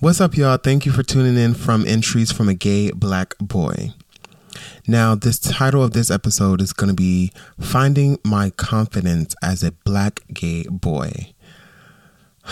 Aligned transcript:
What's 0.00 0.20
up, 0.20 0.36
y'all? 0.36 0.56
Thank 0.56 0.84
you 0.84 0.92
for 0.92 1.04
tuning 1.04 1.36
in 1.36 1.54
from 1.54 1.86
Entries 1.86 2.32
from 2.32 2.48
a 2.48 2.54
Gay 2.54 2.90
Black 2.90 3.38
Boy. 3.38 3.92
Now, 4.88 5.14
this 5.14 5.38
title 5.38 5.84
of 5.84 5.92
this 5.92 6.10
episode 6.10 6.60
is 6.60 6.72
going 6.72 6.88
to 6.88 6.94
be 6.94 7.30
Finding 7.60 8.18
My 8.24 8.50
Confidence 8.50 9.36
as 9.40 9.62
a 9.62 9.70
Black 9.70 10.22
Gay 10.32 10.64
Boy. 10.64 11.32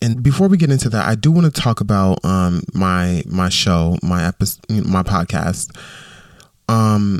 And 0.00 0.22
before 0.22 0.46
we 0.46 0.56
get 0.56 0.70
into 0.70 0.88
that, 0.90 1.06
I 1.06 1.16
do 1.16 1.32
want 1.32 1.52
to 1.52 1.60
talk 1.60 1.80
about 1.80 2.24
um, 2.24 2.62
my 2.72 3.22
my 3.26 3.48
show, 3.48 3.96
my 4.02 4.24
episode, 4.26 4.86
my 4.86 5.02
podcast. 5.02 5.76
Um, 6.68 7.18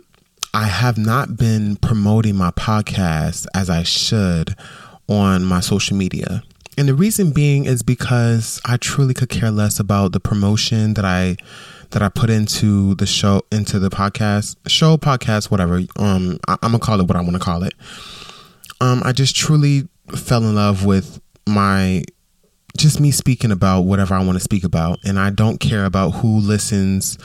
I 0.54 0.66
have 0.66 0.96
not 0.96 1.36
been 1.36 1.76
promoting 1.76 2.36
my 2.36 2.52
podcast 2.52 3.46
as 3.54 3.68
I 3.68 3.82
should 3.82 4.54
on 5.08 5.44
my 5.44 5.58
social 5.58 5.96
media. 5.96 6.44
And 6.78 6.88
the 6.88 6.94
reason 6.94 7.32
being 7.32 7.64
is 7.64 7.82
because 7.82 8.60
I 8.64 8.76
truly 8.76 9.12
could 9.12 9.28
care 9.28 9.50
less 9.50 9.80
about 9.80 10.12
the 10.12 10.20
promotion 10.20 10.94
that 10.94 11.04
I 11.04 11.36
that 11.90 12.02
I 12.02 12.08
put 12.08 12.30
into 12.30 12.94
the 12.94 13.04
show 13.04 13.42
into 13.50 13.80
the 13.80 13.90
podcast 13.90 14.54
show 14.68 14.96
podcast 14.96 15.50
whatever 15.50 15.82
um 15.98 16.38
I, 16.46 16.52
am 16.52 16.70
gonna 16.70 16.78
call 16.78 17.00
it 17.00 17.08
what 17.08 17.16
I 17.16 17.20
want 17.20 17.32
to 17.32 17.40
call 17.40 17.64
it. 17.64 17.74
Um 18.80 19.02
I 19.04 19.10
just 19.10 19.34
truly 19.34 19.88
fell 20.14 20.44
in 20.44 20.54
love 20.54 20.84
with 20.84 21.20
my 21.48 22.04
just 22.76 23.00
me 23.00 23.10
speaking 23.10 23.50
about 23.50 23.80
whatever 23.80 24.14
I 24.14 24.24
want 24.24 24.38
to 24.38 24.44
speak 24.44 24.62
about. 24.62 25.00
And 25.04 25.18
I 25.18 25.30
don't 25.30 25.58
care 25.58 25.84
about 25.84 26.10
who 26.10 26.38
listens 26.38 27.18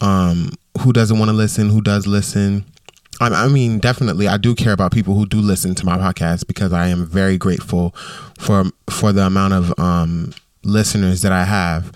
um 0.00 0.50
who 0.82 0.92
doesn't 0.92 1.18
want 1.18 1.30
to 1.30 1.36
listen 1.36 1.68
who 1.68 1.80
does 1.80 2.06
listen 2.06 2.64
I, 3.20 3.48
mean 3.48 3.78
definitely 3.78 4.28
I 4.28 4.36
do 4.36 4.54
care 4.54 4.72
about 4.72 4.92
people 4.92 5.14
who 5.14 5.26
do 5.26 5.40
listen 5.40 5.74
to 5.76 5.84
my 5.84 5.98
podcast 5.98 6.46
because 6.46 6.72
I 6.72 6.88
am 6.88 7.04
very 7.04 7.36
grateful 7.36 7.94
for 8.38 8.64
for 8.88 9.12
the 9.12 9.22
amount 9.22 9.54
of 9.54 9.78
um 9.78 10.32
listeners 10.62 11.22
that 11.22 11.32
I 11.32 11.44
have 11.44 11.92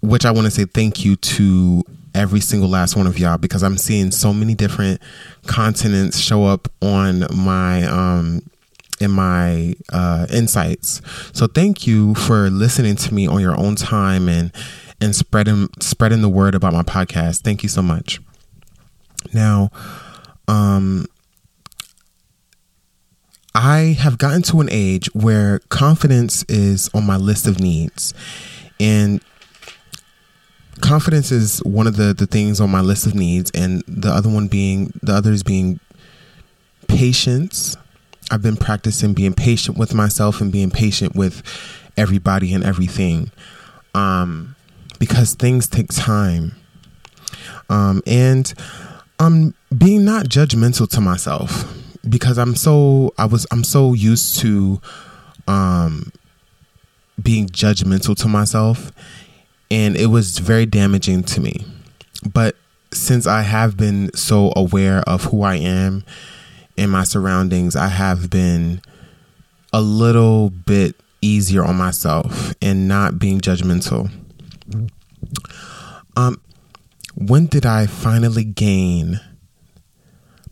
which 0.00 0.24
I 0.24 0.30
want 0.30 0.44
to 0.44 0.50
say 0.50 0.64
thank 0.64 1.04
you 1.04 1.16
to 1.16 1.82
every 2.14 2.40
single 2.40 2.68
last 2.68 2.96
one 2.96 3.06
of 3.06 3.18
y'all 3.18 3.38
because 3.38 3.62
I'm 3.62 3.76
seeing 3.76 4.10
so 4.10 4.32
many 4.32 4.54
different 4.54 5.00
continents 5.46 6.18
show 6.18 6.44
up 6.44 6.68
on 6.82 7.24
my 7.34 7.84
um 7.84 8.42
in 9.00 9.10
my 9.10 9.74
uh 9.92 10.26
insights. 10.32 11.00
So 11.32 11.46
thank 11.46 11.86
you 11.86 12.14
for 12.14 12.50
listening 12.50 12.96
to 12.96 13.14
me 13.14 13.26
on 13.26 13.40
your 13.40 13.58
own 13.58 13.76
time 13.76 14.28
and 14.28 14.52
and 15.00 15.14
spreading 15.14 15.68
spreading 15.80 16.22
the 16.22 16.28
word 16.28 16.54
about 16.54 16.72
my 16.72 16.82
podcast. 16.82 17.42
Thank 17.42 17.62
you 17.62 17.68
so 17.68 17.82
much. 17.82 18.20
Now, 19.32 19.70
um 20.48 21.06
I 23.54 23.96
have 23.98 24.18
gotten 24.18 24.42
to 24.42 24.60
an 24.60 24.68
age 24.70 25.12
where 25.14 25.58
confidence 25.68 26.44
is 26.48 26.88
on 26.94 27.04
my 27.04 27.16
list 27.16 27.46
of 27.46 27.58
needs. 27.58 28.14
And 28.78 29.20
confidence 30.80 31.32
is 31.32 31.58
one 31.64 31.88
of 31.88 31.96
the 31.96 32.14
the 32.14 32.26
things 32.26 32.60
on 32.60 32.70
my 32.70 32.80
list 32.80 33.06
of 33.06 33.14
needs. 33.14 33.50
And 33.52 33.82
the 33.88 34.10
other 34.10 34.28
one 34.28 34.46
being 34.48 34.92
the 35.02 35.12
others 35.12 35.42
being 35.42 35.80
patience. 36.86 37.76
I've 38.30 38.42
been 38.42 38.56
practicing 38.56 39.12
being 39.12 39.34
patient 39.34 39.76
with 39.76 39.92
myself 39.92 40.40
and 40.40 40.52
being 40.52 40.70
patient 40.70 41.16
with 41.16 41.42
everybody 41.96 42.54
and 42.54 42.62
everything 42.62 43.32
um 43.94 44.54
because 45.00 45.34
things 45.34 45.66
take 45.66 45.88
time. 45.88 46.54
Um 47.68 48.02
and 48.06 48.54
i'm 49.20 49.54
being 49.76 50.04
not 50.04 50.26
judgmental 50.26 50.88
to 50.88 51.00
myself 51.00 51.64
because 52.08 52.38
i'm 52.38 52.54
so 52.54 53.12
i 53.18 53.24
was 53.24 53.46
i'm 53.50 53.64
so 53.64 53.92
used 53.92 54.38
to 54.40 54.80
um 55.46 56.12
being 57.22 57.46
judgmental 57.48 58.16
to 58.16 58.28
myself 58.28 58.92
and 59.70 59.96
it 59.96 60.06
was 60.06 60.38
very 60.38 60.66
damaging 60.66 61.22
to 61.24 61.40
me. 61.40 61.64
But 62.32 62.56
since 62.92 63.26
I 63.26 63.42
have 63.42 63.76
been 63.76 64.10
so 64.14 64.52
aware 64.56 65.00
of 65.00 65.24
who 65.24 65.42
I 65.42 65.56
am 65.56 66.04
and 66.76 66.90
my 66.90 67.04
surroundings, 67.04 67.76
I 67.76 67.88
have 67.88 68.30
been 68.30 68.80
a 69.72 69.80
little 69.80 70.50
bit 70.50 70.96
easier 71.20 71.64
on 71.64 71.76
myself 71.76 72.54
and 72.62 72.88
not 72.88 73.18
being 73.18 73.40
judgmental. 73.40 74.10
Um, 76.16 76.40
when 77.20 77.46
did 77.46 77.66
I 77.66 77.86
finally 77.86 78.44
gain 78.44 79.18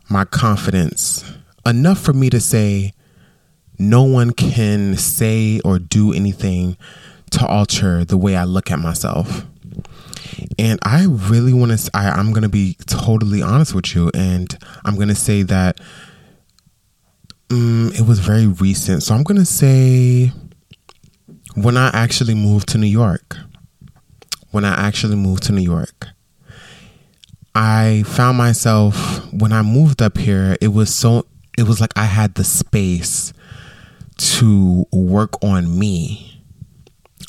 my 0.09 0.25
confidence 0.25 1.23
enough 1.65 1.97
for 1.97 2.11
me 2.11 2.29
to 2.29 2.41
say, 2.41 2.91
no 3.79 4.03
one 4.03 4.31
can 4.31 4.97
say 4.97 5.61
or 5.63 5.79
do 5.79 6.11
anything 6.11 6.75
to 7.31 7.45
alter 7.45 8.03
the 8.03 8.17
way 8.17 8.35
I 8.35 8.43
look 8.43 8.69
at 8.69 8.79
myself. 8.79 9.45
And 10.59 10.77
I 10.83 11.05
really 11.05 11.53
want 11.53 11.77
to, 11.77 11.89
I'm 11.93 12.31
going 12.31 12.43
to 12.43 12.49
be 12.49 12.75
totally 12.85 13.41
honest 13.41 13.73
with 13.73 13.95
you. 13.95 14.11
And 14.13 14.57
I'm 14.83 14.95
going 14.95 15.07
to 15.07 15.15
say 15.15 15.43
that 15.43 15.79
um, 17.49 17.91
it 17.93 18.05
was 18.05 18.19
very 18.19 18.47
recent. 18.47 19.03
So 19.03 19.15
I'm 19.15 19.23
going 19.23 19.39
to 19.39 19.45
say 19.45 20.33
when 21.55 21.77
I 21.77 21.91
actually 21.93 22.35
moved 22.35 22.67
to 22.69 22.77
New 22.77 22.87
York, 22.87 23.37
when 24.51 24.65
I 24.65 24.73
actually 24.87 25.15
moved 25.15 25.43
to 25.43 25.53
New 25.53 25.61
York, 25.61 26.07
I 27.57 28.03
found 28.05 28.37
myself 28.37 29.33
when 29.33 29.51
I 29.51 29.61
moved 29.63 30.01
up 30.01 30.17
here, 30.17 30.55
it 30.61 30.69
was 30.69 30.93
so, 30.93 31.25
it 31.57 31.63
was 31.63 31.81
like 31.81 31.91
I 31.97 32.05
had 32.05 32.35
the 32.35 32.43
space 32.43 33.33
to 34.17 34.85
work 34.91 35.43
on 35.43 35.77
me 35.77 36.37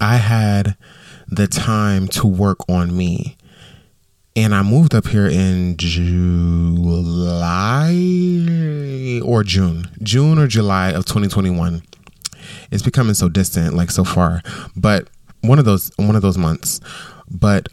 I 0.00 0.16
had 0.16 0.76
the 1.26 1.46
time 1.48 2.08
to 2.08 2.26
work 2.26 2.58
on 2.68 2.96
me. 2.96 3.36
And 4.36 4.54
I 4.54 4.62
moved 4.62 4.94
up 4.94 5.08
here 5.08 5.26
in 5.26 5.76
July 5.76 6.30
or 9.24 9.42
June, 9.42 9.90
June 10.02 10.38
or 10.38 10.46
July 10.46 10.90
of 10.90 11.04
2021. 11.06 11.82
It's 12.70 12.84
becoming 12.84 13.14
so 13.14 13.28
distant, 13.28 13.74
like 13.74 13.90
so 13.90 14.04
far, 14.04 14.42
but 14.76 15.10
one 15.40 15.58
of 15.58 15.64
those 15.64 15.90
one 15.96 16.14
of 16.14 16.22
those 16.22 16.38
months. 16.38 16.80
But 17.28 17.68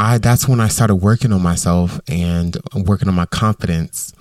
I 0.00 0.16
that's 0.16 0.48
when 0.48 0.60
I 0.60 0.68
started 0.68 0.94
working 0.94 1.30
on 1.30 1.42
myself 1.42 2.00
and 2.08 2.56
working 2.74 3.06
on 3.06 3.14
my 3.14 3.26
confidence 3.26 4.14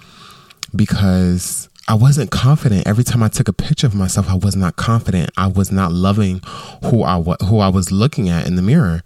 because 0.75 1.69
I 1.87 1.93
wasn't 1.93 2.31
confident. 2.31 2.85
Every 2.85 3.05
time 3.05 3.23
I 3.23 3.29
took 3.29 3.47
a 3.47 3.53
picture 3.53 3.87
of 3.87 3.95
myself, 3.95 4.29
I 4.29 4.35
was 4.35 4.57
not 4.57 4.75
confident. 4.75 5.31
I 5.37 5.47
was 5.47 5.71
not 5.71 5.93
loving 5.93 6.41
who 6.83 7.03
I 7.03 7.21
who 7.45 7.59
I 7.59 7.69
was 7.69 7.93
looking 7.93 8.27
at 8.27 8.45
in 8.45 8.57
the 8.57 8.61
mirror. 8.61 9.03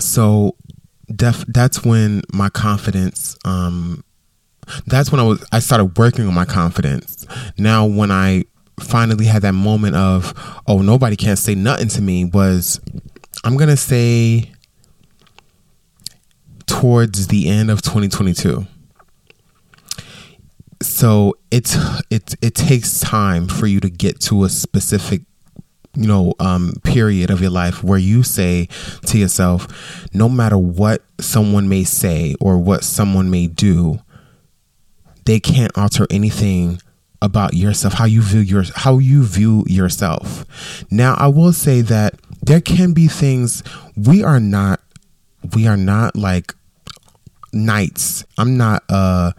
So 0.00 0.56
def, 1.14 1.44
that's 1.46 1.84
when 1.84 2.22
my 2.32 2.48
confidence 2.48 3.38
um 3.44 4.02
that's 4.88 5.12
when 5.12 5.20
I 5.20 5.22
was 5.22 5.46
I 5.52 5.60
started 5.60 5.96
working 5.96 6.26
on 6.26 6.34
my 6.34 6.44
confidence. 6.44 7.24
Now 7.56 7.86
when 7.86 8.10
I 8.10 8.46
finally 8.80 9.26
had 9.26 9.42
that 9.42 9.52
moment 9.52 9.94
of 9.94 10.34
oh 10.66 10.82
nobody 10.82 11.14
can't 11.14 11.38
say 11.38 11.54
nothing 11.54 11.86
to 11.90 12.02
me 12.02 12.24
was 12.24 12.80
I'm 13.44 13.56
going 13.56 13.68
to 13.68 13.76
say 13.76 14.50
towards 16.80 17.26
the 17.26 17.46
end 17.46 17.70
of 17.70 17.82
2022 17.82 18.66
so 20.80 21.36
it's 21.50 21.76
it 22.08 22.34
it 22.40 22.54
takes 22.54 23.00
time 23.00 23.46
for 23.46 23.66
you 23.66 23.80
to 23.80 23.90
get 23.90 24.18
to 24.18 24.44
a 24.44 24.48
specific 24.48 25.20
you 25.94 26.08
know 26.08 26.32
um, 26.40 26.72
period 26.82 27.28
of 27.28 27.42
your 27.42 27.50
life 27.50 27.84
where 27.84 27.98
you 27.98 28.22
say 28.22 28.66
to 29.04 29.18
yourself 29.18 30.08
no 30.14 30.26
matter 30.26 30.56
what 30.56 31.04
someone 31.20 31.68
may 31.68 31.84
say 31.84 32.34
or 32.40 32.56
what 32.56 32.82
someone 32.82 33.30
may 33.30 33.46
do 33.46 34.00
they 35.26 35.38
can't 35.38 35.76
alter 35.76 36.06
anything 36.08 36.80
about 37.20 37.52
yourself 37.52 37.92
how 37.92 38.06
you 38.06 38.22
view 38.22 38.40
your 38.40 38.64
how 38.74 38.96
you 38.96 39.22
view 39.22 39.64
yourself. 39.66 40.46
Now 40.90 41.14
i 41.18 41.26
will 41.26 41.52
say 41.52 41.82
that 41.82 42.14
there 42.40 42.62
can 42.62 42.94
be 42.94 43.06
things 43.06 43.62
we 43.94 44.24
are 44.24 44.40
not 44.40 44.80
we 45.54 45.66
are 45.66 45.76
not 45.76 46.16
like 46.16 46.54
knights 47.52 48.24
i'm 48.38 48.56
not 48.56 48.82
uh 48.88 49.32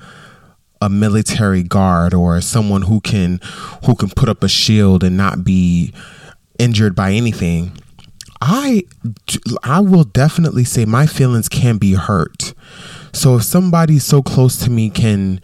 a 0.81 0.89
military 0.89 1.61
guard 1.61 2.13
or 2.13 2.41
someone 2.41 2.81
who 2.81 2.99
can 2.99 3.39
who 3.85 3.95
can 3.95 4.09
put 4.09 4.27
up 4.27 4.43
a 4.43 4.49
shield 4.49 5.03
and 5.03 5.15
not 5.15 5.43
be 5.43 5.93
injured 6.57 6.95
by 6.95 7.11
anything. 7.11 7.71
I 8.41 8.83
i 9.63 9.79
will 9.79 10.03
definitely 10.03 10.63
say 10.63 10.85
my 10.85 11.05
feelings 11.05 11.47
can 11.47 11.77
be 11.77 11.93
hurt. 11.93 12.53
So 13.13 13.35
if 13.35 13.43
somebody 13.43 13.99
so 13.99 14.23
close 14.23 14.57
to 14.57 14.71
me 14.71 14.89
can 14.89 15.39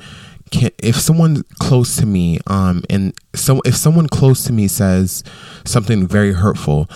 can 0.50 0.72
if 0.82 0.96
someone 0.96 1.44
close 1.60 1.98
to 1.98 2.06
me 2.08 2.40
um 2.48 2.84
and 2.90 3.14
so 3.36 3.62
if 3.66 3.76
someone 3.76 4.08
close 4.08 4.46
to 4.46 4.54
me 4.54 4.68
says 4.68 5.24
something 5.66 6.08
very 6.08 6.34
hurtful 6.34 6.90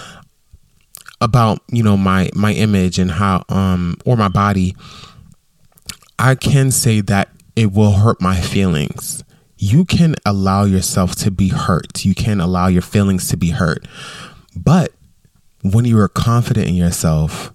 about 1.20 1.60
you 1.68 1.84
know 1.84 1.98
my 1.98 2.30
my 2.34 2.54
image 2.54 2.98
and 2.98 3.12
how 3.12 3.44
um 3.50 3.96
or 4.06 4.16
my 4.18 4.30
body 4.30 4.76
i 6.22 6.36
can 6.36 6.72
say 6.72 7.02
that 7.02 7.30
it 7.56 7.72
will 7.72 7.92
hurt 7.92 8.22
my 8.22 8.40
feelings. 8.40 9.24
You 9.58 9.86
can 9.86 10.16
allow 10.26 10.64
yourself 10.64 11.16
to 11.18 11.32
be 11.32 11.50
hurt. 11.50 12.04
You 12.04 12.16
can 12.16 12.40
allow 12.42 12.68
your 12.68 12.82
feelings 12.82 13.28
to 13.30 13.38
be 13.38 13.52
hurt. 13.52 13.86
But 14.56 14.94
when 15.64 15.86
you 15.86 16.00
are 16.00 16.08
confident 16.08 16.68
in 16.68 16.76
yourself, 16.76 17.54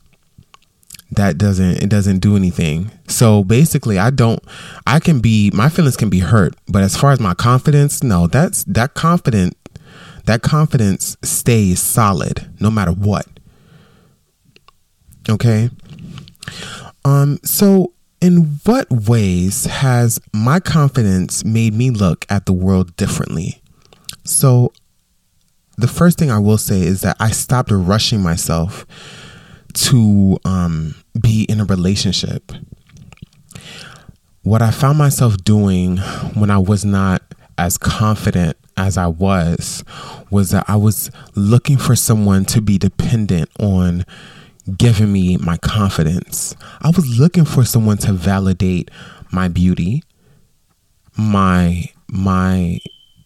that 1.11 1.39
doesn't 1.39 1.83
it 1.83 1.89
doesn't 1.89 2.19
do 2.19 2.37
anything. 2.37 2.91
So 3.09 3.43
basically, 3.43 3.99
I 3.99 4.11
don't 4.11 4.43
I 4.87 5.01
can 5.01 5.21
be 5.21 5.51
my 5.53 5.69
feelings 5.69 5.97
can 5.97 6.11
be 6.11 6.21
hurt, 6.21 6.55
but 6.69 6.83
as 6.83 6.97
far 6.97 7.13
as 7.13 7.21
my 7.21 7.35
confidence, 7.35 8.03
no, 8.03 8.27
that's 8.27 8.65
that 8.65 8.95
confident 8.95 9.57
that 10.27 10.43
confidence 10.43 11.17
stays 11.23 11.81
solid 11.81 12.49
no 12.61 12.71
matter 12.71 12.93
what. 12.93 13.27
Okay? 15.29 15.71
Um 17.05 17.39
so 17.45 17.93
in 18.21 18.59
what 18.65 18.91
ways 18.91 19.67
has 19.67 20.21
my 20.33 20.61
confidence 20.61 21.45
made 21.45 21.75
me 21.75 21.91
look 21.91 22.25
at 22.29 22.47
the 22.47 22.53
world 22.53 22.97
differently? 22.97 23.63
So 24.25 24.73
the 25.77 25.89
first 25.89 26.19
thing 26.19 26.31
I 26.31 26.39
will 26.39 26.59
say 26.59 26.81
is 26.81 27.03
that 27.03 27.17
I 27.21 27.31
stopped 27.31 27.71
rushing 27.71 28.23
myself 28.23 28.87
to 29.75 30.39
um, 30.45 30.95
be 31.21 31.45
in 31.45 31.61
a 31.61 31.65
relationship. 31.65 32.53
What 34.43 34.63
I 34.63 34.71
found 34.71 34.97
myself 34.97 35.37
doing 35.39 35.99
when 36.35 36.51
I 36.51 36.59
was 36.59 36.85
not 36.85 37.23
as 37.59 37.77
confident 37.77 38.57
as 38.77 38.97
I 38.97 39.07
was 39.07 39.83
was 40.31 40.51
that 40.51 40.65
I 40.69 40.77
was 40.77 41.11
looking 41.35 41.77
for 41.79 41.97
someone 41.97 42.45
to 42.47 42.61
be 42.61 42.79
dependent 42.79 43.51
on 43.59 44.05
giving 44.77 45.13
me 45.13 45.37
my 45.37 45.57
confidence. 45.59 46.57
I 46.81 46.89
was 46.89 47.19
looking 47.19 47.45
for 47.45 47.65
someone 47.65 47.99
to 47.99 48.13
validate 48.13 48.91
my 49.33 49.49
beauty, 49.49 50.03
my 51.17 51.85
my 52.09 52.79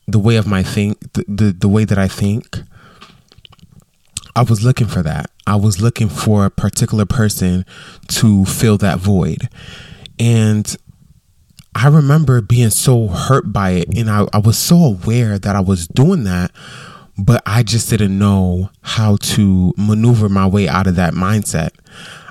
the 0.06 0.18
way 0.18 0.36
of 0.36 0.46
my 0.46 0.62
think 0.62 1.12
the, 1.12 1.24
the, 1.28 1.52
the 1.52 1.68
way 1.68 1.84
that 1.84 1.98
I 1.98 2.08
think. 2.08 2.58
I 4.36 4.42
was 4.42 4.64
looking 4.64 4.86
for 4.86 5.02
that. 5.02 5.30
I 5.46 5.56
was 5.56 5.82
looking 5.82 6.08
for 6.08 6.44
a 6.44 6.50
particular 6.50 7.04
person 7.04 7.66
to 8.08 8.44
fill 8.44 8.78
that 8.78 8.98
void. 8.98 9.48
And 10.18 10.76
I 11.74 11.88
remember 11.88 12.40
being 12.40 12.70
so 12.70 13.08
hurt 13.08 13.52
by 13.52 13.70
it. 13.70 13.88
And 13.96 14.08
I, 14.08 14.26
I 14.32 14.38
was 14.38 14.56
so 14.56 14.76
aware 14.76 15.38
that 15.38 15.56
I 15.56 15.60
was 15.60 15.88
doing 15.88 16.24
that, 16.24 16.52
but 17.20 17.42
I 17.44 17.62
just 17.62 17.90
didn't 17.90 18.18
know 18.18 18.70
how 18.80 19.16
to 19.16 19.74
maneuver 19.76 20.28
my 20.28 20.46
way 20.46 20.68
out 20.68 20.86
of 20.86 20.96
that 20.96 21.12
mindset. 21.12 21.70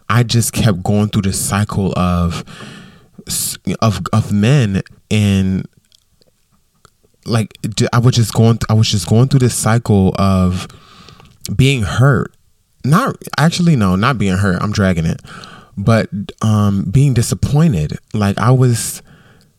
I 0.09 0.23
just 0.23 0.51
kept 0.51 0.81
going 0.81 1.09
through 1.09 1.23
the 1.23 1.33
cycle 1.33 1.93
of 1.95 2.43
of 3.81 4.01
of 4.11 4.31
men 4.31 4.81
and 5.11 5.67
like 7.25 7.55
I 7.93 7.99
was 7.99 8.15
just 8.15 8.33
going 8.33 8.57
I 8.67 8.73
was 8.73 8.89
just 8.89 9.07
going 9.07 9.27
through 9.27 9.41
this 9.41 9.53
cycle 9.53 10.15
of 10.17 10.67
being 11.55 11.83
hurt. 11.83 12.33
Not 12.83 13.15
actually 13.37 13.75
no, 13.75 13.95
not 13.95 14.17
being 14.17 14.37
hurt. 14.37 14.59
I'm 14.59 14.71
dragging 14.71 15.05
it. 15.05 15.21
But 15.77 16.09
um 16.41 16.85
being 16.89 17.13
disappointed. 17.13 17.99
Like 18.15 18.39
I 18.39 18.49
was 18.49 19.03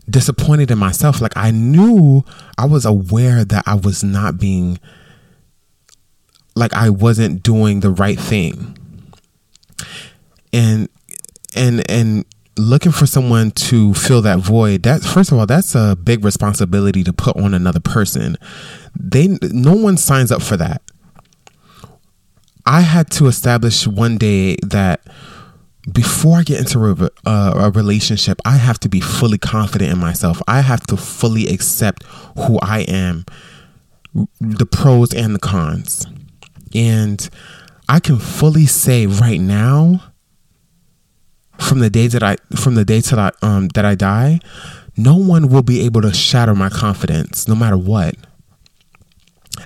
disappointed 0.08 0.72
in 0.72 0.78
myself. 0.78 1.20
Like 1.20 1.36
I 1.36 1.52
knew 1.52 2.24
I 2.58 2.64
was 2.64 2.84
aware 2.84 3.44
that 3.44 3.62
I 3.66 3.76
was 3.76 4.02
not 4.02 4.36
being 4.36 4.80
like 6.60 6.74
I 6.74 6.90
wasn't 6.90 7.42
doing 7.42 7.80
the 7.80 7.90
right 7.90 8.20
thing. 8.20 8.76
And 10.52 10.88
and 11.56 11.90
and 11.90 12.24
looking 12.56 12.92
for 12.92 13.06
someone 13.06 13.50
to 13.52 13.94
fill 13.94 14.20
that 14.20 14.38
void 14.38 14.82
that 14.82 15.02
first 15.02 15.32
of 15.32 15.38
all 15.38 15.46
that's 15.46 15.74
a 15.74 15.96
big 15.96 16.24
responsibility 16.24 17.02
to 17.02 17.12
put 17.12 17.36
on 17.36 17.54
another 17.54 17.80
person. 17.80 18.36
They 18.94 19.38
no 19.42 19.74
one 19.74 19.96
signs 19.96 20.30
up 20.30 20.42
for 20.42 20.56
that. 20.58 20.82
I 22.66 22.82
had 22.82 23.10
to 23.12 23.26
establish 23.26 23.86
one 23.86 24.18
day 24.18 24.56
that 24.62 25.00
before 25.90 26.36
i 26.36 26.42
get 26.42 26.60
into 26.60 26.78
a, 26.78 27.10
a, 27.28 27.52
a 27.56 27.70
relationship 27.70 28.38
i 28.44 28.58
have 28.58 28.78
to 28.78 28.86
be 28.86 29.00
fully 29.00 29.38
confident 29.38 29.90
in 29.90 29.98
myself. 29.98 30.42
I 30.46 30.60
have 30.60 30.86
to 30.88 30.96
fully 30.96 31.48
accept 31.48 32.04
who 32.36 32.58
i 32.60 32.80
am 32.80 33.24
the 34.40 34.66
pros 34.66 35.14
and 35.14 35.34
the 35.34 35.38
cons 35.38 36.06
and 36.74 37.28
i 37.88 37.98
can 38.00 38.18
fully 38.18 38.66
say 38.66 39.06
right 39.06 39.40
now 39.40 40.10
from 41.60 41.80
the 41.80 41.90
day 41.90 42.06
that 42.06 42.22
I 42.22 42.36
from 42.56 42.74
the 42.74 42.84
day 42.84 43.00
that 43.00 43.18
I 43.18 43.46
um 43.46 43.68
that 43.68 43.84
I 43.84 43.94
die, 43.94 44.40
no 44.96 45.16
one 45.16 45.48
will 45.48 45.62
be 45.62 45.82
able 45.82 46.02
to 46.02 46.12
shatter 46.12 46.54
my 46.54 46.68
confidence, 46.68 47.46
no 47.46 47.54
matter 47.54 47.76
what. 47.76 48.14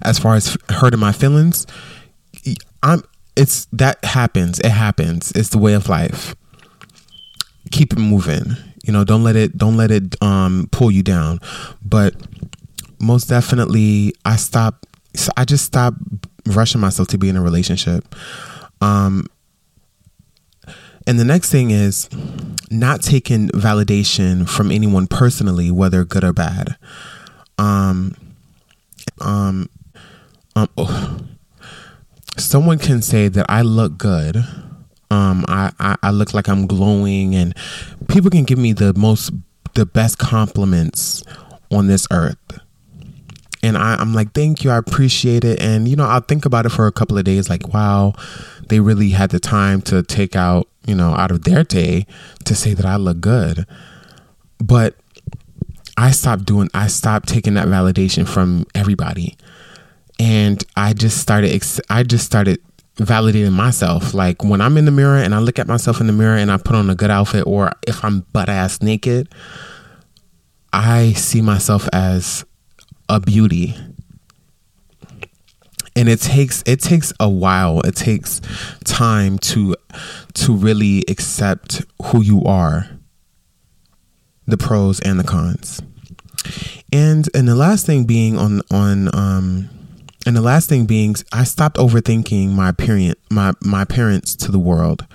As 0.03 0.19
far 0.19 0.35
as 0.35 0.57
hurting 0.69 1.01
my 1.01 1.13
feelings, 1.13 1.67
I'm 2.83 3.03
it's 3.37 3.67
that 3.73 4.05
happens. 4.05 4.61
It 4.61 4.71
happens. 4.71 5.33
It's 5.33 5.51
the 5.51 5.59
way 5.59 5.75
of 5.75 5.89
life. 5.89 6.35
Keep 7.71 7.93
it 7.95 7.99
moving. 7.99 8.57
You 8.85 8.93
know, 8.93 9.05
don't 9.05 9.23
let 9.23 9.37
it 9.37 9.57
don't 9.57 9.77
let 9.77 9.91
it 9.91 10.21
um 10.23 10.69
pull 10.73 10.91
you 10.91 11.03
down. 11.03 11.39
But 11.85 12.15
most 13.01 13.29
definitely 13.29 14.15
I 14.25 14.37
stop 14.37 14.87
I 15.37 15.45
just 15.45 15.65
stop 15.65 15.95
rushing 16.47 16.81
myself 16.81 17.09
to 17.09 17.19
be 17.19 17.29
in 17.29 17.37
a 17.37 17.43
relationship. 17.43 18.15
Um 18.81 19.27
and 21.07 21.21
the 21.21 21.25
next 21.25 21.51
thing 21.51 21.71
is 21.71 22.09
not 22.71 23.03
taking 23.03 23.49
validation 23.51 24.49
from 24.49 24.71
anyone 24.71 25.07
personally, 25.07 25.71
whether 25.71 26.05
good 26.05 26.25
or 26.25 26.33
bad. 26.33 26.77
Um, 27.59 28.15
um, 29.21 29.69
um, 30.57 30.69
oh. 30.79 31.21
someone 32.39 32.79
can 32.79 33.03
say 33.03 33.29
that 33.29 33.47
I 33.49 33.63
look 33.63 33.99
good. 33.99 34.37
Um, 35.11 35.45
I, 35.47 35.73
I, 35.79 35.97
I 36.03 36.11
look 36.11 36.33
like 36.33 36.49
I'm 36.49 36.67
glowing, 36.67 37.35
and 37.35 37.55
people 38.09 38.31
can 38.31 38.45
give 38.45 38.59
me 38.59 38.73
the 38.73 38.95
most, 38.95 39.31
the 39.75 39.85
best 39.85 40.19
compliments 40.19 41.23
on 41.71 41.87
this 41.87 42.07
earth. 42.11 42.39
And 43.65 43.77
I, 43.77 43.97
I'm 43.97 44.13
like, 44.15 44.33
thank 44.33 44.63
you, 44.63 44.71
I 44.71 44.77
appreciate 44.77 45.45
it. 45.45 45.61
And, 45.61 45.89
you 45.89 45.97
know, 45.97 46.05
I'll 46.05 46.21
think 46.21 46.45
about 46.45 46.67
it 46.67 46.71
for 46.71 46.87
a 46.87 46.93
couple 46.93 47.19
of 47.19 47.25
days, 47.25 47.49
like, 47.49 47.69
wow, 47.73 48.13
they 48.69 48.81
really 48.81 49.11
had 49.11 49.31
the 49.31 49.41
time 49.41 49.81
to 49.83 50.03
take 50.03 50.37
out 50.37 50.69
you 50.87 50.95
know, 50.95 51.15
out 51.15 51.31
of 51.31 51.45
their 51.45 51.65
day 51.65 52.07
to 52.45 52.55
say 52.55 52.75
that 52.75 52.85
I 52.85 52.97
look 52.97 53.21
good. 53.21 53.67
But 54.59 54.97
I 55.97 56.11
stopped 56.11 56.45
doing, 56.45 56.69
I 56.75 56.89
stopped 56.89 57.29
taking 57.29 57.55
that 57.55 57.69
validation 57.69 58.27
from 58.29 58.67
everybody. 58.75 59.37
And 60.19 60.63
I 60.77 60.93
just 60.93 61.19
started, 61.19 61.63
I 61.91 62.03
just 62.03 62.25
started 62.25 62.61
validating 62.97 63.53
myself. 63.53 64.15
Like 64.15 64.45
when 64.45 64.61
I'm 64.61 64.77
in 64.77 64.85
the 64.85 64.91
mirror 64.91 65.17
and 65.17 65.35
I 65.35 65.39
look 65.39 65.59
at 65.59 65.67
myself 65.67 66.01
in 66.01 66.07
the 66.07 66.13
mirror 66.13 66.37
and 66.37 66.51
I 66.51 66.57
put 66.57 66.77
on 66.77 66.91
a 66.91 66.95
good 66.95 67.11
outfit, 67.11 67.45
or 67.47 67.73
if 67.87 68.05
I'm 68.05 68.21
butt 68.33 68.49
ass 68.49 68.81
naked, 68.83 69.29
I 70.73 71.13
see 71.13 71.41
myself 71.41 71.89
as 71.93 72.45
a 73.09 73.21
beauty. 73.21 73.77
And 75.97 76.09
it 76.09 76.21
takes 76.21 76.63
it 76.67 76.81
takes 76.81 77.13
a 77.21 77.29
while. 77.29 77.81
It 77.83 77.95
takes 77.95 78.41
time 78.85 79.39
to 79.39 79.77
to 80.35 80.53
really 80.55 81.05
accept 81.09 81.83
who 82.03 82.23
you 82.23 82.45
are 82.45 82.89
the 84.47 84.57
pros 84.57 85.01
and 85.01 85.19
the 85.19 85.25
cons. 85.25 85.83
And 86.93 87.29
and 87.35 87.49
the 87.49 87.55
last 87.55 87.87
thing 87.87 88.05
being 88.05 88.37
on 88.39 88.61
on 88.71 89.15
um 89.15 89.71
and 90.27 90.37
the 90.37 90.41
last 90.41 90.69
thing 90.69 90.87
being 90.87 91.15
i 91.33 91.45
stopped 91.45 91.77
overthinking 91.77 92.51
my 92.51 92.71
appearance 92.71 93.19
my 93.31 93.53
my 93.63 93.83
appearance 93.83 94.37
to 94.37 94.53
the 94.53 94.59
world. 94.59 95.07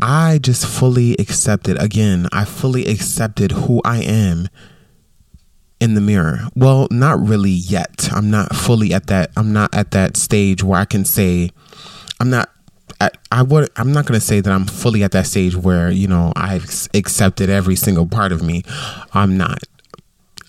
I 0.00 0.38
just 0.38 0.66
fully 0.66 1.14
accepted 1.18 1.80
again 1.80 2.26
i 2.32 2.44
fully 2.44 2.86
accepted 2.86 3.52
who 3.52 3.80
i 3.84 3.98
am 3.98 4.48
in 5.80 5.94
the 5.94 6.00
mirror. 6.00 6.40
Well, 6.54 6.88
not 6.90 7.20
really 7.20 7.50
yet. 7.50 8.08
I'm 8.12 8.30
not 8.30 8.54
fully 8.54 8.92
at 8.94 9.06
that. 9.08 9.30
I'm 9.36 9.52
not 9.52 9.74
at 9.74 9.90
that 9.92 10.16
stage 10.16 10.62
where 10.62 10.80
I 10.80 10.84
can 10.84 11.04
say 11.04 11.50
I'm 12.20 12.30
not. 12.30 12.50
I, 13.30 13.42
would. 13.42 13.68
I'm 13.76 13.92
not 13.92 14.06
going 14.06 14.18
to 14.18 14.24
say 14.24 14.40
that 14.40 14.50
I'm 14.50 14.64
fully 14.64 15.02
at 15.02 15.10
that 15.12 15.26
stage 15.26 15.54
where 15.56 15.90
you 15.90 16.06
know 16.06 16.32
I've 16.36 16.88
accepted 16.94 17.50
every 17.50 17.76
single 17.76 18.06
part 18.06 18.32
of 18.32 18.42
me. 18.42 18.62
I'm 19.12 19.36
not. 19.36 19.58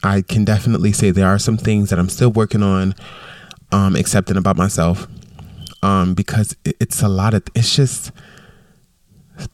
I 0.03 0.21
can 0.21 0.45
definitely 0.45 0.93
say 0.93 1.11
there 1.11 1.27
are 1.27 1.39
some 1.39 1.57
things 1.57 1.89
that 1.89 1.99
I'm 1.99 2.09
still 2.09 2.31
working 2.31 2.63
on 2.63 2.93
um, 3.71 3.95
accepting 3.95 4.37
about 4.37 4.55
myself 4.55 5.07
um, 5.81 6.13
because 6.13 6.55
it's 6.63 7.01
a 7.01 7.09
lot 7.09 7.33
of. 7.33 7.43
It's 7.55 7.75
just 7.75 8.11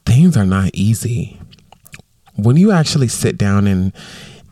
things 0.05 0.37
are 0.37 0.45
not 0.45 0.71
easy. 0.73 1.39
When 2.35 2.57
you 2.57 2.71
actually 2.71 3.07
sit 3.07 3.37
down 3.37 3.67
and 3.67 3.93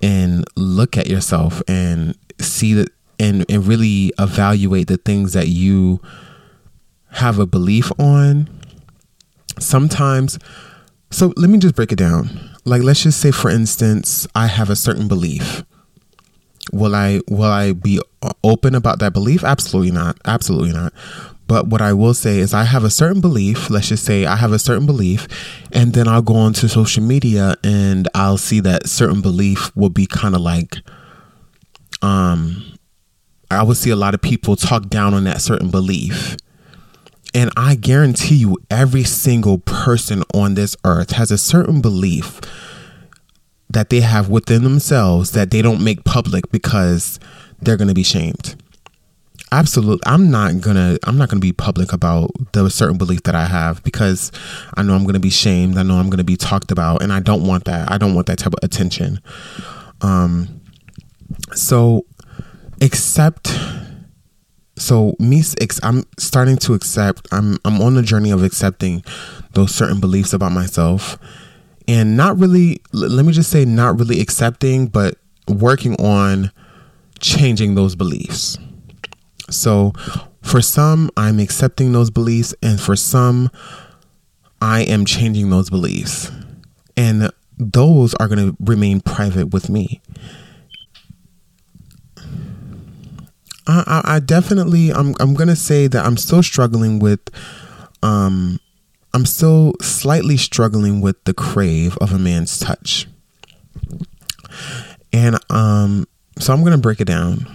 and 0.01 0.46
look 0.56 0.98
at 0.98 1.08
yourself 1.08 1.62
and 1.68 2.18
see 2.39 2.74
that 2.74 2.89
and, 3.20 3.46
and 3.50 3.68
really 3.68 4.13
evaluate 4.18 4.88
the 4.88 4.98
things 4.98 5.34
that 5.34 5.48
you 5.48 6.01
have 7.12 7.39
a 7.39 7.46
belief 7.46 7.91
on. 8.00 8.50
Sometimes 9.60 10.39
so 11.12 11.34
let 11.38 11.50
me 11.50 11.58
just 11.58 11.75
break 11.75 11.91
it 11.91 11.98
down. 11.98 12.29
Like 12.65 12.84
let's 12.84 13.03
just 13.03 13.20
say 13.20 13.32
for 13.32 13.50
instance 13.50 14.27
i 14.36 14.48
have 14.48 14.70
a 14.70 14.75
certain 14.75 15.08
belief. 15.08 15.63
Will 16.72 16.96
i 16.96 17.20
will 17.27 17.51
i 17.51 17.74
be 17.74 18.00
open 18.44 18.75
about 18.75 19.00
that 19.00 19.13
belief? 19.13 19.44
Absolutely 19.44 19.91
not. 19.91 20.18
Absolutely 20.25 20.72
not 20.72 20.94
But 21.50 21.65
what 21.65 21.82
I 21.82 21.94
will 21.94 22.13
say 22.13 22.38
is, 22.38 22.53
I 22.53 22.63
have 22.63 22.84
a 22.84 22.91
certain 22.91 23.22
belief. 23.22 23.72
Let's 23.72 23.89
just 23.89 24.06
say 24.06 24.27
I 24.27 24.36
have 24.36 24.51
a 24.51 24.60
certain 24.60 24.86
belief, 24.86 25.27
and 25.72 25.94
then 25.94 26.08
I'll 26.08 26.22
go 26.22 26.36
onto 26.36 26.68
social 26.68 27.01
media 27.01 27.56
and 27.63 28.08
I'll 28.13 28.38
see 28.38 28.60
that 28.60 28.88
certain 28.88 29.20
belief 29.20 29.75
will 29.75 29.89
be 29.89 30.06
kind 30.06 30.36
of 30.36 30.41
like, 30.41 30.75
um, 32.03 32.77
I 33.50 33.63
would 33.63 33.77
see 33.77 33.89
a 33.89 33.96
lot 33.96 34.13
of 34.13 34.22
people 34.22 34.56
talk 34.56 34.89
down 34.89 35.15
on 35.15 35.24
that 35.24 35.41
certain 35.41 35.72
belief. 35.72 36.38
And 37.34 37.50
I 37.58 37.74
guarantee 37.74 38.36
you, 38.36 38.60
every 38.70 39.03
single 39.03 39.58
person 39.58 40.22
on 40.36 40.53
this 40.53 40.75
earth 40.86 41.13
has 41.13 41.32
a 41.32 41.38
certain 41.39 41.82
belief 41.82 42.39
that 43.72 43.89
they 43.89 44.01
have 44.01 44.29
within 44.29 44.63
themselves 44.63 45.32
that 45.32 45.50
they 45.50 45.63
don't 45.63 45.84
make 45.84 46.03
public 46.03 46.51
because 46.51 47.20
they're 47.60 47.77
going 47.77 47.88
to 47.88 47.96
be 47.96 48.03
shamed 48.03 48.56
absolutely 49.51 50.01
i'm 50.06 50.29
not 50.29 50.62
gonna 50.62 50.98
i'm 51.06 51.18
not 51.18 51.29
gonna 51.29 51.39
be 51.39 51.51
public 51.51 51.91
about 51.94 52.32
the 52.53 52.70
certain 52.70 52.98
belief 52.98 53.24
that 53.24 53.36
i 53.36 53.46
have 53.46 53.84
because 53.84 54.32
i 54.75 54.84
know 54.84 54.94
i'm 54.94 55.06
gonna 55.06 55.20
be 55.20 55.29
shamed. 55.29 55.77
I 55.77 55.84
know 55.84 55.96
i'm 55.96 56.10
gonna 56.10 56.24
be 56.24 56.38
talked 56.38 56.72
about 56.72 57.01
and 57.01 57.12
i 57.12 57.20
don't 57.20 57.46
want 57.46 57.65
that. 57.65 57.91
I 57.91 57.98
don't 57.98 58.13
want 58.13 58.27
that 58.27 58.38
type 58.38 58.53
of 58.53 58.60
attention. 58.63 59.20
Um 60.01 60.62
so 61.56 62.06
accept 62.82 63.58
so 64.77 65.13
me 65.20 65.44
i'm 65.84 66.03
starting 66.18 66.58
to 66.58 66.74
accept 66.74 67.27
i'm 67.32 67.58
i'm 67.65 67.82
on 67.82 67.96
the 67.96 68.01
journey 68.01 68.32
of 68.32 68.44
accepting 68.44 69.03
those 69.53 69.75
certain 69.75 70.00
beliefs 70.00 70.32
about 70.32 70.51
myself 70.51 71.18
and 71.88 72.15
not 72.15 72.38
really 72.38 72.82
let 72.94 73.25
me 73.25 73.34
just 73.34 73.51
say 73.51 73.65
not 73.65 74.00
really 74.00 74.22
accepting 74.22 74.88
but 74.88 75.15
working 75.48 75.96
on 75.96 76.51
changing 77.20 77.75
those 77.75 77.96
beliefs 77.96 78.58
so 79.50 79.94
for 80.41 80.62
some, 80.62 81.10
I'm 81.18 81.39
accepting 81.39 81.91
those 81.91 82.10
beliefs, 82.10 82.53
and 82.62 82.79
for 82.79 82.96
some, 82.96 83.50
I 84.62 84.82
am 84.82 85.06
changing 85.06 85.50
those 85.50 85.70
beliefs. 85.70 86.32
And 86.98 87.32
those 87.58 88.13
are 88.15 88.27
going 88.27 88.50
to 88.50 88.58
remain 88.60 89.01
private 89.01 89.53
with 89.53 89.70
me. 89.70 90.01
I, 93.68 94.01
I, 94.03 94.20
definitely 94.20 94.91
I'm 94.91 95.13
I'm 95.20 95.36
gonna 95.36 95.56
say 95.56 95.86
that 95.86 96.03
I'm 96.03 96.18
still 96.18 96.41
struggling 96.41 96.98
with 96.98 97.20
um 98.01 98.60
I'm 99.13 99.27
still 99.27 99.74
slightly 99.79 100.38
struggling 100.38 101.01
with 101.01 101.24
the 101.25 101.36
crave 101.36 101.96
of 102.00 102.12
a 102.12 102.18
man's 102.18 102.58
touch. 102.58 103.06
And 105.13 105.38
um 105.51 106.08
so 106.39 106.51
I'm 106.51 106.63
gonna 106.63 106.79
break 106.79 107.00
it 107.00 107.06
down 107.06 107.46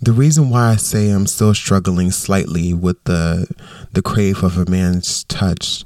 the 0.00 0.12
reason 0.12 0.48
why 0.50 0.70
I 0.70 0.76
say 0.76 1.10
I'm 1.10 1.26
still 1.26 1.54
struggling 1.54 2.10
slightly 2.10 2.72
with 2.72 3.02
the 3.04 3.46
the 3.92 4.02
crave 4.02 4.42
of 4.42 4.56
a 4.56 4.70
man's 4.70 5.24
touch 5.24 5.84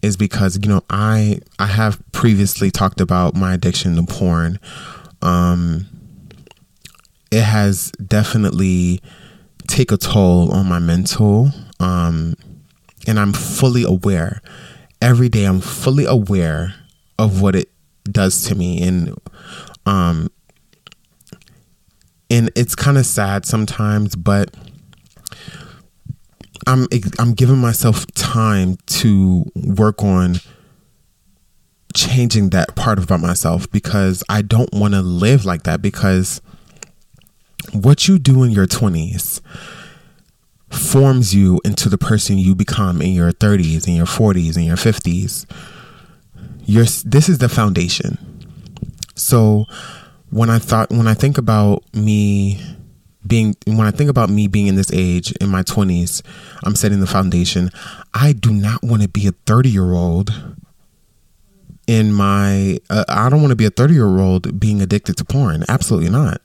is 0.00 0.16
because 0.16 0.58
you 0.62 0.68
know 0.68 0.82
I 0.88 1.40
I 1.58 1.66
have 1.66 2.00
previously 2.12 2.70
talked 2.70 3.00
about 3.00 3.34
my 3.34 3.54
addiction 3.54 3.96
to 3.96 4.02
porn. 4.04 4.58
Um, 5.20 5.86
it 7.30 7.42
has 7.42 7.92
definitely 7.92 9.00
take 9.68 9.92
a 9.92 9.96
toll 9.96 10.52
on 10.52 10.66
my 10.66 10.78
mental, 10.78 11.50
um, 11.78 12.34
and 13.06 13.18
I'm 13.18 13.32
fully 13.32 13.84
aware. 13.84 14.42
Every 15.00 15.28
day, 15.28 15.44
I'm 15.44 15.60
fully 15.60 16.04
aware 16.04 16.74
of 17.18 17.40
what 17.40 17.54
it 17.54 17.70
does 18.04 18.44
to 18.44 18.54
me, 18.54 18.82
and 18.82 19.16
um, 19.86 20.30
and 22.32 22.50
it's 22.56 22.74
kind 22.74 22.96
of 22.96 23.04
sad 23.04 23.44
sometimes, 23.44 24.16
but 24.16 24.56
I'm 26.66 26.88
I'm 27.18 27.34
giving 27.34 27.58
myself 27.58 28.06
time 28.14 28.78
to 28.86 29.44
work 29.54 30.02
on 30.02 30.36
changing 31.94 32.48
that 32.50 32.74
part 32.74 32.98
about 32.98 33.20
myself 33.20 33.70
because 33.70 34.24
I 34.30 34.40
don't 34.40 34.72
want 34.72 34.94
to 34.94 35.02
live 35.02 35.44
like 35.44 35.64
that 35.64 35.82
because 35.82 36.40
what 37.72 38.08
you 38.08 38.18
do 38.18 38.42
in 38.44 38.50
your 38.50 38.66
20s 38.66 39.42
forms 40.70 41.34
you 41.34 41.60
into 41.66 41.90
the 41.90 41.98
person 41.98 42.38
you 42.38 42.54
become 42.54 43.02
in 43.02 43.12
your 43.12 43.32
30s 43.32 43.86
in 43.86 43.94
your 43.94 44.06
40s 44.06 44.56
in 44.56 44.62
your 44.62 44.76
50s. 44.76 45.44
Your 46.64 46.84
this 46.84 47.28
is 47.28 47.38
the 47.38 47.50
foundation. 47.50 48.16
So 49.16 49.66
when 50.32 50.48
I 50.48 50.58
thought 50.58 50.90
when 50.90 51.06
I 51.06 51.14
think 51.14 51.36
about 51.36 51.84
me 51.94 52.58
being 53.26 53.54
when 53.66 53.86
I 53.86 53.90
think 53.90 54.08
about 54.08 54.30
me 54.30 54.48
being 54.48 54.66
in 54.66 54.76
this 54.76 54.90
age 54.92 55.32
in 55.32 55.50
my 55.50 55.62
20s, 55.62 56.22
I'm 56.64 56.74
setting 56.74 57.00
the 57.00 57.06
foundation. 57.06 57.70
I 58.14 58.32
do 58.32 58.50
not 58.50 58.82
want 58.82 59.02
to 59.02 59.08
be 59.08 59.26
a 59.26 59.32
30 59.46 59.68
year 59.68 59.92
old 59.92 60.56
in 61.86 62.12
my 62.12 62.78
uh, 62.88 63.04
I 63.08 63.28
don't 63.28 63.40
want 63.40 63.50
to 63.50 63.56
be 63.56 63.66
a 63.66 63.70
30 63.70 63.92
year 63.92 64.18
old 64.18 64.58
being 64.58 64.80
addicted 64.80 65.18
to 65.18 65.24
porn. 65.24 65.64
Absolutely 65.68 66.10
not. 66.10 66.40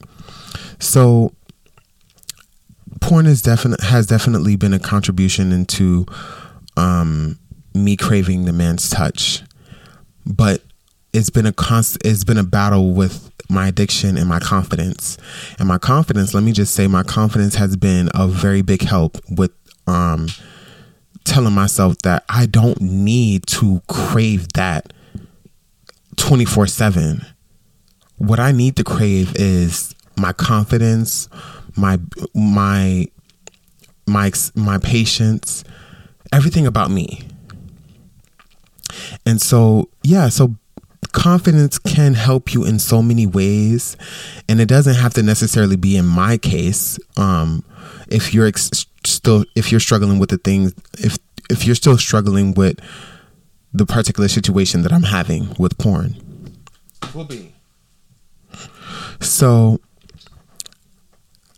So 0.80 1.34
porn 3.00 3.26
is 3.26 3.42
definite 3.42 3.80
has 3.82 4.06
definitely 4.06 4.58
been 4.58 4.74
a 4.74 4.80
contribution 4.80 5.54
into 5.54 6.06
um, 6.76 7.40
me 7.74 7.96
craving 7.96 8.44
the 8.44 8.54
man's 8.54 8.90
touch. 8.90 9.44
But 10.26 10.62
it's 11.18 11.32
been 11.32 11.48
a 11.48 11.52
constant 11.52 12.06
it's 12.06 12.24
been 12.24 12.38
a 12.38 12.44
battle 12.44 12.94
with 12.94 13.32
my 13.50 13.68
addiction 13.68 14.18
and 14.18 14.28
my 14.28 14.40
confidence. 14.40 15.18
And 15.58 15.68
my 15.68 15.78
confidence, 15.78 16.34
let 16.34 16.44
me 16.44 16.52
just 16.52 16.74
say, 16.74 16.88
my 16.88 17.04
confidence 17.04 17.56
has 17.56 17.76
been 17.76 18.10
a 18.14 18.28
very 18.28 18.62
big 18.62 18.82
help 18.82 19.18
with 19.30 19.52
um, 19.88 20.28
telling 21.24 21.54
myself 21.54 21.98
that 22.04 22.24
I 22.30 22.46
don't 22.46 22.80
need 22.82 23.48
to 23.48 23.82
crave 23.88 24.52
that 24.54 24.94
24 26.18 26.68
7. 26.68 27.26
What 28.18 28.40
I 28.40 28.52
need 28.52 28.76
to 28.78 28.84
crave 28.84 29.34
is 29.36 29.96
my 30.18 30.34
confidence, 30.34 31.30
my, 31.76 32.00
my, 32.34 33.08
my, 34.08 34.32
my 34.56 34.78
patience, 34.80 35.64
everything 36.34 36.68
about 36.68 36.92
me. 36.92 37.22
And 39.26 39.42
so, 39.42 39.90
yeah, 40.04 40.30
so 40.30 40.56
confidence 41.18 41.80
can 41.80 42.14
help 42.14 42.54
you 42.54 42.64
in 42.64 42.78
so 42.78 43.02
many 43.02 43.26
ways 43.26 43.98
and 44.48 44.62
it 44.62 44.68
doesn't 44.68 44.94
have 44.94 45.16
to 45.16 45.24
necessarily 45.24 45.76
be 45.76 45.98
in 45.98 46.06
my 46.06 46.38
case 46.38 47.00
um 47.18 47.64
if 48.08 48.36
you're 48.36 48.46
ex- 48.46 48.86
still 49.04 49.44
if 49.56 49.72
you're 49.72 49.80
struggling 49.80 50.20
with 50.20 50.30
the 50.30 50.38
things 50.38 50.76
if 51.00 51.18
if 51.50 51.66
you're 51.66 51.74
still 51.74 51.98
struggling 51.98 52.54
with 52.54 52.80
the 53.74 53.84
particular 53.84 54.28
situation 54.28 54.84
that 54.84 54.94
I'm 54.94 55.04
having 55.04 55.56
with 55.58 55.78
porn. 55.80 56.16
Will 57.16 57.26
be 57.26 57.52
so 59.20 59.80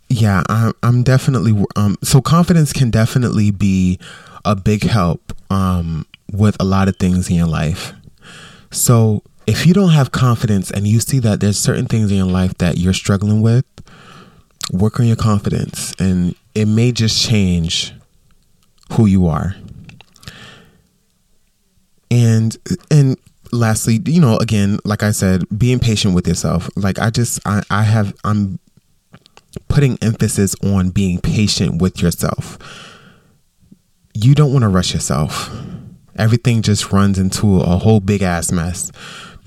yeah 0.08 0.42
I'm, 0.48 0.72
I'm 0.82 1.02
definitely 1.02 1.66
um 1.76 1.98
so 2.02 2.22
confidence 2.22 2.72
can 2.72 2.90
definitely 2.90 3.50
be 3.50 3.98
a 4.42 4.56
big 4.56 4.84
help 4.84 5.34
um 5.50 6.06
with 6.32 6.56
a 6.58 6.64
lot 6.64 6.88
of 6.88 6.96
things 6.96 7.28
in 7.28 7.36
your 7.36 7.46
life. 7.46 7.92
So 8.70 9.22
if 9.50 9.66
you 9.66 9.74
don't 9.74 9.90
have 9.90 10.12
confidence 10.12 10.70
and 10.70 10.86
you 10.86 11.00
see 11.00 11.18
that 11.18 11.40
there's 11.40 11.58
certain 11.58 11.86
things 11.86 12.12
in 12.12 12.16
your 12.16 12.26
life 12.26 12.56
that 12.58 12.78
you're 12.78 12.92
struggling 12.92 13.42
with, 13.42 13.64
work 14.72 15.00
on 15.00 15.06
your 15.06 15.16
confidence 15.16 15.92
and 15.98 16.36
it 16.54 16.66
may 16.66 16.92
just 16.92 17.20
change 17.20 17.92
who 18.92 19.06
you 19.06 19.26
are. 19.26 19.56
And 22.12 22.56
and 22.92 23.16
lastly, 23.50 24.00
you 24.04 24.20
know, 24.20 24.36
again, 24.36 24.78
like 24.84 25.02
I 25.02 25.10
said, 25.10 25.44
being 25.58 25.80
patient 25.80 26.14
with 26.14 26.28
yourself. 26.28 26.70
Like 26.76 27.00
I 27.00 27.10
just 27.10 27.40
I, 27.44 27.60
I 27.70 27.82
have 27.82 28.14
I'm 28.22 28.60
putting 29.66 29.98
emphasis 30.00 30.54
on 30.62 30.90
being 30.90 31.20
patient 31.20 31.82
with 31.82 32.00
yourself. 32.00 32.56
You 34.14 34.36
don't 34.36 34.52
want 34.52 34.62
to 34.62 34.68
rush 34.68 34.94
yourself. 34.94 35.50
Everything 36.14 36.62
just 36.62 36.92
runs 36.92 37.18
into 37.18 37.60
a 37.60 37.78
whole 37.78 37.98
big 37.98 38.22
ass 38.22 38.52
mess 38.52 38.92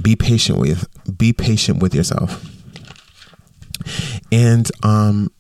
be 0.04 0.16
patient 0.16 0.60
with 0.60 0.88
be 1.18 1.34
patient 1.34 1.82
with 1.82 1.96
yourself. 1.96 2.46
And 4.32 4.70
um 4.84 5.32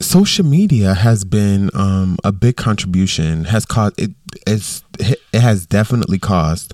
social 0.00 0.44
media 0.44 0.94
has 0.94 1.24
been 1.24 1.70
um 1.74 2.16
a 2.24 2.32
big 2.32 2.56
contribution 2.56 3.44
has 3.44 3.66
caused 3.66 4.00
it 4.00 4.12
it 4.46 5.40
has 5.40 5.66
definitely 5.66 6.18
caused 6.18 6.72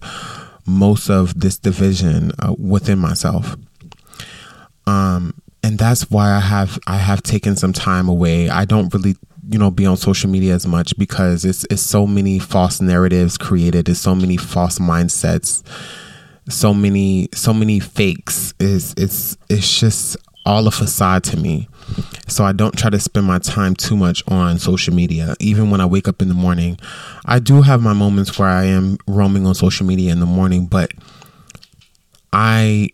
most 0.66 1.09
of 1.11 1.38
this 1.40 1.59
division 1.59 2.33
uh, 2.38 2.54
within 2.59 2.99
myself. 2.99 3.57
Um 4.87 5.35
and 5.62 5.78
that's 5.78 6.11
why 6.11 6.30
i 6.30 6.40
have 6.40 6.78
i 6.87 6.97
have 6.97 7.23
taken 7.23 7.57
some 7.57 7.73
time 7.73 8.09
away. 8.09 8.49
I 8.49 8.64
don't 8.64 8.92
really 8.92 9.16
you 9.50 9.59
know 9.59 9.71
be 9.71 9.87
on 9.87 9.97
social 9.97 10.30
media 10.30 10.54
as 10.54 10.66
much 10.66 10.97
because 10.97 11.45
it's 11.45 11.64
it's 11.71 11.83
so 11.83 12.07
many 12.07 12.38
false 12.38 12.80
narratives 12.80 13.37
created. 13.37 13.88
It's 13.88 14.00
so 14.00 14.14
many 14.14 14.37
false 14.37 14.78
mindsets 14.78 15.62
so 16.50 16.75
many 16.75 17.28
so 17.35 17.54
many 17.54 17.80
fakes 17.80 18.52
is 18.61 18.95
it's 18.97 19.37
it's 19.49 19.80
just 19.80 20.16
all 20.47 20.66
a 20.66 20.71
facade 20.71 21.23
to 21.25 21.37
me. 21.37 21.69
So 22.26 22.45
I 22.45 22.52
don't 22.52 22.76
try 22.76 22.90
to 22.90 22.99
spend 22.99 23.26
my 23.26 23.38
time 23.38 23.75
too 23.75 23.97
much 23.97 24.23
on 24.28 24.59
social 24.59 24.95
media. 24.95 25.35
Even 25.38 25.71
when 25.71 25.80
I 25.80 25.87
wake 25.87 26.09
up 26.09 26.23
in 26.23 26.28
the 26.28 26.35
morning, 26.35 26.78
I 27.26 27.38
do 27.38 27.62
have 27.62 27.83
my 27.83 27.92
moments 27.92 28.38
where 28.38 28.49
I 28.49 28.64
am 28.64 28.99
roaming 29.07 29.47
on 29.47 29.54
social 29.54 29.87
media 29.87 30.12
in 30.12 30.21
the 30.21 30.26
morning, 30.26 30.66
but 30.66 30.92
I 32.33 32.90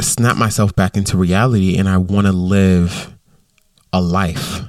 snap 0.00 0.36
myself 0.36 0.74
back 0.76 0.96
into 0.96 1.16
reality 1.16 1.76
and 1.76 1.88
I 1.88 1.96
want 1.98 2.26
to 2.26 2.32
live 2.32 3.12
a 3.92 4.00
life. 4.00 4.60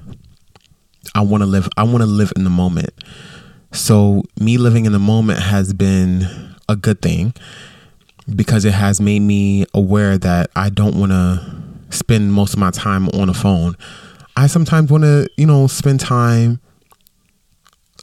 I 1.14 1.22
want 1.22 1.42
to 1.42 1.48
live 1.48 1.68
I 1.78 1.84
want 1.84 2.00
to 2.00 2.06
live 2.06 2.32
in 2.36 2.44
the 2.44 2.50
moment. 2.50 2.92
So 3.72 4.24
me 4.40 4.58
living 4.58 4.86
in 4.86 4.94
the 4.94 5.00
moment 5.00 5.40
has 5.40 5.74
been 5.74 6.56
a 6.68 6.76
good 6.76 7.02
thing 7.02 7.34
because 8.36 8.66
it 8.66 8.74
has 8.74 9.02
made 9.02 9.22
me 9.22 9.66
aware 9.74 10.18
that 10.18 10.50
I 10.56 10.70
don't 10.70 11.00
want 11.00 11.12
to 11.12 11.96
spend 11.96 12.34
most 12.34 12.54
of 12.54 12.60
my 12.60 12.72
time 12.72 13.10
on 13.10 13.30
a 13.30 13.34
phone. 13.34 13.76
I 14.36 14.48
sometimes 14.48 14.92
want 14.92 15.04
to, 15.04 15.28
you 15.38 15.46
know, 15.46 15.68
spend 15.68 16.00
time. 16.00 16.62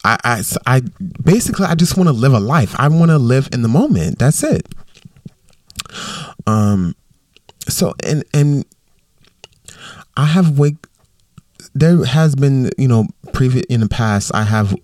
I, 0.05 0.19
I, 0.25 0.43
I 0.67 0.83
basically 1.23 1.67
I 1.67 1.75
just 1.75 1.97
want 1.97 2.09
to 2.09 2.13
live 2.13 2.33
a 2.33 2.41
life. 2.41 2.75
I 2.79 2.89
want 2.89 3.11
to 3.11 3.19
live 3.19 3.49
in 3.53 3.63
the 3.63 3.69
moment. 3.69 4.19
That's 4.19 4.43
it. 4.43 4.67
Um, 6.47 6.95
so 7.69 7.95
and 8.05 8.25
and 8.33 8.65
I 10.17 10.27
have 10.27 10.59
wake. 10.59 10.77
There 11.75 12.05
has 12.05 12.35
been, 12.35 12.71
you 12.79 12.89
know, 12.89 13.07
previous 13.33 13.65
in 13.67 13.81
the 13.81 13.89
past. 13.89 14.35
I 14.35 14.45
have. 14.45 14.75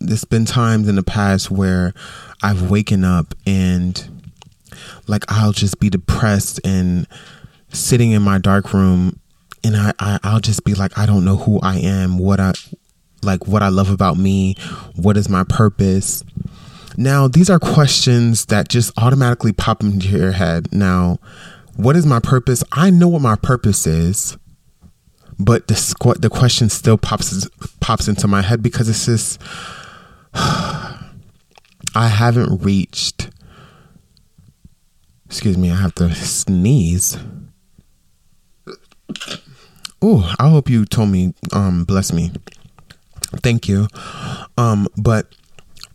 There's 0.00 0.24
been 0.24 0.44
times 0.44 0.88
in 0.88 0.96
the 0.96 1.02
past 1.02 1.50
where 1.50 1.94
I've 2.42 2.70
waken 2.70 3.04
up 3.04 3.34
and 3.46 4.13
like 5.06 5.24
I'll 5.28 5.52
just 5.52 5.80
be 5.80 5.90
depressed 5.90 6.60
and 6.64 7.06
sitting 7.70 8.12
in 8.12 8.22
my 8.22 8.38
dark 8.38 8.72
room 8.72 9.18
and 9.64 9.76
I, 9.76 9.92
I 9.98 10.18
I'll 10.22 10.40
just 10.40 10.64
be 10.64 10.74
like 10.74 10.96
I 10.98 11.06
don't 11.06 11.24
know 11.24 11.36
who 11.36 11.60
I 11.60 11.76
am, 11.76 12.18
what 12.18 12.40
I 12.40 12.52
like 13.22 13.46
what 13.46 13.62
I 13.62 13.68
love 13.68 13.90
about 13.90 14.16
me, 14.16 14.54
what 14.94 15.16
is 15.16 15.28
my 15.28 15.44
purpose. 15.44 16.22
Now, 16.96 17.26
these 17.26 17.50
are 17.50 17.58
questions 17.58 18.46
that 18.46 18.68
just 18.68 18.92
automatically 18.96 19.52
pop 19.52 19.82
into 19.82 20.08
your 20.08 20.32
head. 20.32 20.72
Now, 20.72 21.18
what 21.76 21.96
is 21.96 22.06
my 22.06 22.20
purpose? 22.20 22.62
I 22.70 22.90
know 22.90 23.08
what 23.08 23.22
my 23.22 23.34
purpose 23.34 23.84
is, 23.86 24.36
but 25.38 25.66
the 25.66 25.74
squ- 25.74 26.20
the 26.20 26.30
question 26.30 26.68
still 26.68 26.96
pops 26.96 27.48
pops 27.80 28.06
into 28.06 28.28
my 28.28 28.42
head 28.42 28.62
because 28.62 28.88
it's 28.88 29.06
just 29.06 29.42
I 30.34 32.08
haven't 32.08 32.62
reached 32.62 33.30
Excuse 35.34 35.58
me, 35.58 35.72
I 35.72 35.74
have 35.74 35.96
to 35.96 36.14
sneeze. 36.14 37.18
Oh, 40.00 40.32
I 40.38 40.48
hope 40.48 40.70
you 40.70 40.84
told 40.84 41.08
me, 41.08 41.34
um, 41.52 41.82
bless 41.82 42.12
me. 42.12 42.30
Thank 43.42 43.68
you. 43.68 43.88
Um, 44.56 44.86
but 44.96 45.34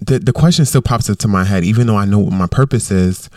the 0.02 0.20
the 0.20 0.34
question 0.34 0.66
still 0.66 0.82
pops 0.82 1.08
into 1.08 1.30
my 1.30 1.46
head, 1.46 1.64
even 1.64 1.88
though 1.88 1.96
I 1.96 2.04
know 2.04 2.20
what 2.20 2.34
my 2.34 2.48
purpose 2.48 2.92
is. 2.92 3.30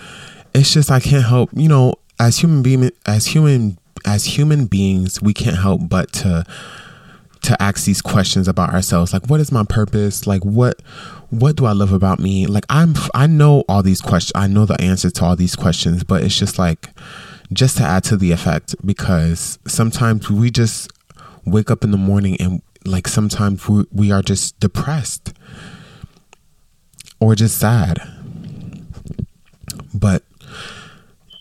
It's 0.53 0.75
just 0.75 0.91
I 0.91 0.99
can't 0.99 1.25
help, 1.25 1.51
you 1.53 1.69
know, 1.69 1.95
as 2.19 2.37
human 2.39 2.65
being, 2.65 2.91
as 3.07 3.27
human, 3.27 3.79
as 4.05 4.25
human 4.25 4.67
beings, 4.67 5.23
we 5.23 5.33
can't 5.33 5.57
help 5.57 5.89
but 5.89 6.13
to 6.15 6.45
to 7.43 7.63
ask 7.63 7.85
these 7.85 8.03
questions 8.03 8.49
about 8.49 8.71
ourselves 8.71 9.13
like 9.13 9.29
what 9.29 9.41
is 9.41 9.51
my 9.51 9.65
purpose 9.65 10.29
like 10.29 10.45
what 10.45 10.81
what 11.33 11.57
do 11.57 11.65
i 11.65 11.73
love 11.73 11.93
about 11.93 12.19
me 12.19 12.47
like 12.47 12.65
i'm 12.69 12.95
i 13.15 13.27
know 13.27 13.65
all 13.67 13.83
these 13.83 14.03
questions 14.03 14.33
i 14.35 14.47
know 14.47 14.67
the 14.67 14.79
answer 14.83 15.11
to 15.11 15.25
all 15.25 15.35
these 15.35 15.57
questions 15.57 16.05
but 16.05 16.23
it's 16.23 16.39
just 16.39 16.59
like 16.59 16.91
just 17.55 17.79
to 17.79 17.83
add 17.83 18.05
to 18.05 18.19
the 18.19 18.33
effect 18.33 18.75
because 18.85 19.59
sometimes 19.67 20.31
we 20.31 20.51
just 20.51 20.91
wake 21.47 21.71
up 21.71 21.85
in 21.85 21.91
the 21.91 21.97
morning 21.97 22.37
and 22.39 22.61
like 22.85 23.09
sometimes 23.09 23.67
we, 23.67 23.85
we 23.91 24.13
are 24.13 24.21
just 24.21 24.61
depressed 24.61 25.33
or 27.19 27.35
just 27.35 27.59
sad 27.59 27.99
but 29.95 30.23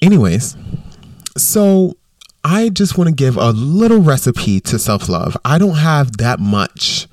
anyways 0.01 0.55
so 1.37 1.97
I 2.43 2.69
just 2.69 2.97
want 2.97 3.07
to 3.07 3.13
give 3.13 3.37
a 3.37 3.51
little 3.51 3.99
recipe 3.99 4.59
to 4.61 4.79
self 4.79 5.07
love. 5.07 5.37
I 5.45 5.59
don't 5.59 5.77
have 5.77 6.17
that 6.17 6.39
much 6.39 7.07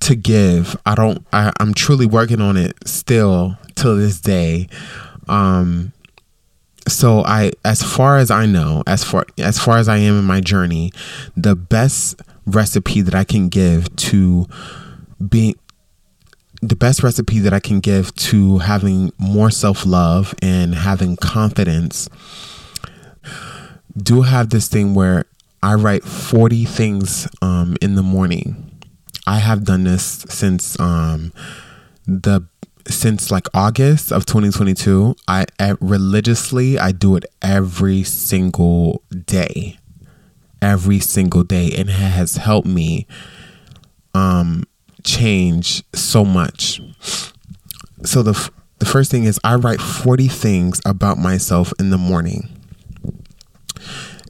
to 0.00 0.14
give. 0.14 0.76
I 0.86 0.94
don't. 0.94 1.26
I, 1.32 1.52
I'm 1.60 1.74
truly 1.74 2.06
working 2.06 2.40
on 2.40 2.56
it 2.56 2.76
still 2.86 3.56
till 3.74 3.96
this 3.96 4.20
day. 4.20 4.68
Um, 5.28 5.92
so 6.88 7.22
I, 7.24 7.52
as 7.64 7.82
far 7.82 8.16
as 8.18 8.30
I 8.30 8.46
know, 8.46 8.82
as 8.86 9.04
far 9.04 9.26
as 9.38 9.58
far 9.58 9.78
as 9.78 9.88
I 9.88 9.98
am 9.98 10.18
in 10.18 10.24
my 10.24 10.40
journey, 10.40 10.92
the 11.36 11.54
best 11.54 12.20
recipe 12.46 13.02
that 13.02 13.14
I 13.14 13.24
can 13.24 13.48
give 13.48 13.94
to 13.96 14.46
being 15.26 15.54
the 16.60 16.76
best 16.76 17.02
recipe 17.02 17.38
that 17.40 17.52
I 17.52 17.60
can 17.60 17.80
give 17.80 18.14
to 18.16 18.58
having 18.58 19.12
more 19.18 19.50
self 19.50 19.86
love 19.86 20.34
and 20.42 20.74
having 20.74 21.16
confidence 21.16 22.08
do 23.96 24.22
have 24.22 24.50
this 24.50 24.68
thing 24.68 24.94
where 24.94 25.24
I 25.62 25.74
write 25.74 26.04
40 26.04 26.64
things 26.64 27.28
um, 27.42 27.76
in 27.80 27.94
the 27.94 28.02
morning. 28.02 28.77
I 29.28 29.36
have 29.40 29.64
done 29.64 29.84
this 29.84 30.24
since 30.30 30.80
um, 30.80 31.34
the 32.06 32.46
since 32.86 33.30
like 33.30 33.46
August 33.52 34.10
of 34.10 34.24
2022. 34.24 35.14
I 35.28 35.44
religiously 35.80 36.78
I 36.78 36.92
do 36.92 37.14
it 37.14 37.26
every 37.42 38.04
single 38.04 39.02
day, 39.26 39.78
every 40.62 40.98
single 40.98 41.44
day, 41.44 41.70
and 41.76 41.90
it 41.90 41.92
has 41.92 42.36
helped 42.36 42.66
me 42.66 43.06
um, 44.14 44.64
change 45.04 45.84
so 45.94 46.24
much. 46.24 46.80
So 48.04 48.22
the 48.22 48.50
the 48.78 48.86
first 48.86 49.10
thing 49.10 49.24
is 49.24 49.38
I 49.44 49.56
write 49.56 49.82
40 49.82 50.28
things 50.28 50.80
about 50.86 51.18
myself 51.18 51.74
in 51.78 51.90
the 51.90 51.98
morning 51.98 52.48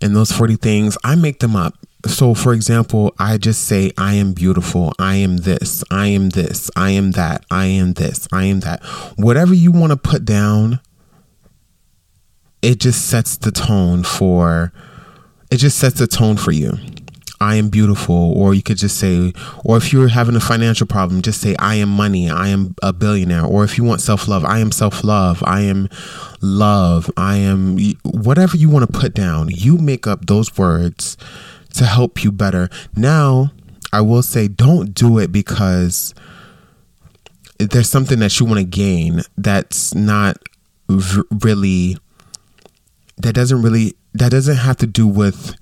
and 0.01 0.15
those 0.15 0.33
40 0.33 0.57
things, 0.57 0.97
I 1.05 1.15
make 1.17 1.41
them 1.41 1.57
up. 1.57 1.75
So, 2.09 2.35
for 2.35 2.55
example, 2.55 3.15
I 3.19 3.37
just 3.39 3.65
say, 3.65 3.93
I 3.99 4.15
am 4.15 4.33
beautiful. 4.33 4.93
I 4.99 5.17
am 5.17 5.39
this. 5.39 5.85
I 5.91 6.07
am 6.09 6.31
this. 6.31 6.71
I 6.75 6.91
am 6.91 7.13
that. 7.13 7.45
I 7.51 7.67
am 7.67 7.93
this. 7.93 8.27
I 8.33 8.45
am 8.45 8.61
that. 8.61 8.83
Whatever 9.17 9.55
you 9.55 9.71
want 9.71 9.93
to 9.93 9.97
put 9.97 10.25
down, 10.25 10.81
it 12.63 12.81
just 12.81 13.07
sets 13.07 13.37
the 13.37 13.53
tone 13.53 14.03
for, 14.03 14.73
it 15.51 15.59
just 15.59 15.79
sets 15.79 15.99
the 15.99 16.07
tone 16.07 16.37
for 16.37 16.51
you. 16.51 16.73
I 17.41 17.55
am 17.55 17.69
beautiful, 17.69 18.33
or 18.37 18.53
you 18.53 18.63
could 18.63 18.79
just 18.79 18.99
say, 18.99 19.33
or 19.65 19.77
if 19.77 19.93
you're 19.93 20.09
having 20.09 20.35
a 20.35 20.41
financial 20.41 20.89
problem, 20.89 21.23
just 21.23 21.41
say, 21.41 21.55
I 21.61 21.77
am 21.77 21.89
money, 21.89 22.29
I 22.29 22.49
am 22.49 22.75
a 22.83 22.93
billionaire. 22.93 23.45
Or 23.45 23.63
if 23.63 23.79
you 23.79 23.85
want 23.85 24.01
self 24.01 24.27
love, 24.27 24.45
I 24.45 24.59
am 24.59 24.73
self 24.73 25.05
love, 25.05 25.41
I 25.47 25.61
am 25.61 25.89
love, 26.41 27.09
I 27.17 27.37
am 27.37 27.79
whatever 28.03 28.57
you 28.57 28.69
want 28.69 28.91
to 28.91 28.99
put 28.99 29.15
down. 29.15 29.51
You 29.53 29.79
make 29.79 30.09
up 30.09 30.27
those 30.27 30.59
words 30.59 31.17
to 31.75 31.85
help 31.85 32.25
you 32.25 32.33
better. 32.33 32.69
Now, 32.97 33.53
I 33.93 34.01
will 34.01 34.23
say, 34.23 34.49
don't 34.49 34.95
do 34.95 35.19
it 35.19 35.33
because 35.33 36.15
there's 37.59 37.89
something 37.89 38.19
that 38.21 38.39
you 38.39 38.47
want 38.47 38.59
to 38.59 38.65
gain 38.65 39.23
that's 39.37 39.95
not 39.95 40.39
really, 40.89 41.97
that 43.17 43.35
doesn't 43.35 43.63
really, 43.63 43.95
that 44.15 44.31
doesn't 44.31 44.57
have 44.57 44.77
to 44.79 44.87
do 44.87 45.07
with 45.07 45.55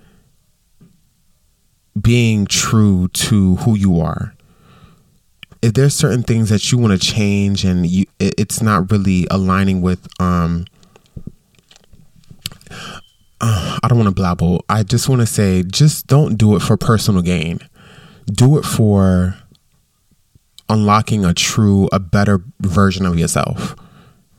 being 2.01 2.47
true 2.47 3.09
to 3.09 3.57
who 3.57 3.77
you 3.77 4.01
are 4.01 4.35
if 5.63 5.75
there's 5.75 5.95
certain 5.95 6.23
things 6.23 6.49
that 6.51 6.71
you 6.71 6.79
want 6.79 6.93
to 6.93 7.07
change 7.15 7.65
and 7.65 7.87
you 7.87 8.05
it's 8.21 8.63
not 8.63 8.91
really 8.91 9.27
aligning 9.31 9.81
with 9.81 10.07
um 10.21 10.65
uh, 13.41 13.79
I 13.83 13.89
don't 13.89 13.99
want 13.99 14.09
to 14.09 14.15
blabble. 14.15 14.63
I 14.69 14.83
just 14.83 15.09
want 15.09 15.21
to 15.21 15.27
say 15.27 15.63
just 15.63 16.07
don't 16.07 16.37
do 16.37 16.57
it 16.57 16.61
for 16.61 16.77
personal 16.77 17.23
gain. 17.23 17.61
Do 18.27 18.59
it 18.59 18.65
for 18.65 19.37
unlocking 20.69 21.25
a 21.25 21.33
true 21.33 21.89
a 21.93 22.01
better 22.01 22.43
version 22.61 23.07
of 23.07 23.19
yourself. 23.19 23.77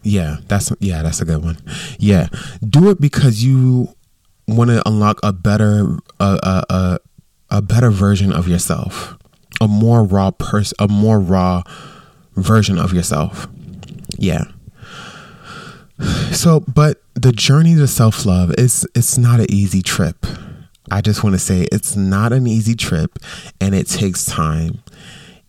Yeah, 0.03 0.37
that's 0.47 0.71
yeah, 0.79 1.01
that's 1.01 1.21
a 1.21 1.25
good 1.25 1.43
one. 1.43 1.57
Yeah. 1.99 2.27
Do 2.67 2.89
it 2.89 2.99
because 2.99 3.43
you 3.43 3.93
want 4.47 4.69
to 4.69 4.81
unlock 4.87 5.19
a 5.23 5.33
better 5.33 5.97
a, 6.19 6.65
a, 6.69 6.99
a 7.49 7.61
better 7.61 7.91
version 7.91 8.31
of 8.31 8.47
yourself, 8.47 9.17
a 9.61 9.67
more 9.67 10.03
raw 10.03 10.31
person, 10.31 10.75
a 10.79 10.87
more 10.87 11.19
raw 11.19 11.63
version 12.35 12.77
of 12.77 12.93
yourself. 12.93 13.47
Yeah. 14.17 14.45
So, 16.31 16.59
but 16.59 17.01
the 17.15 17.31
journey 17.31 17.73
to 17.75 17.87
self 17.87 18.25
love 18.25 18.53
is 18.57 18.87
it's 18.93 19.17
not 19.17 19.39
an 19.39 19.47
easy 19.49 19.81
trip. 19.81 20.25
I 20.91 21.01
just 21.01 21.23
want 21.23 21.33
to 21.33 21.39
say 21.39 21.67
it's 21.71 21.95
not 21.95 22.31
an 22.31 22.47
easy 22.47 22.75
trip, 22.75 23.17
and 23.59 23.73
it 23.73 23.87
takes 23.87 24.23
time, 24.23 24.83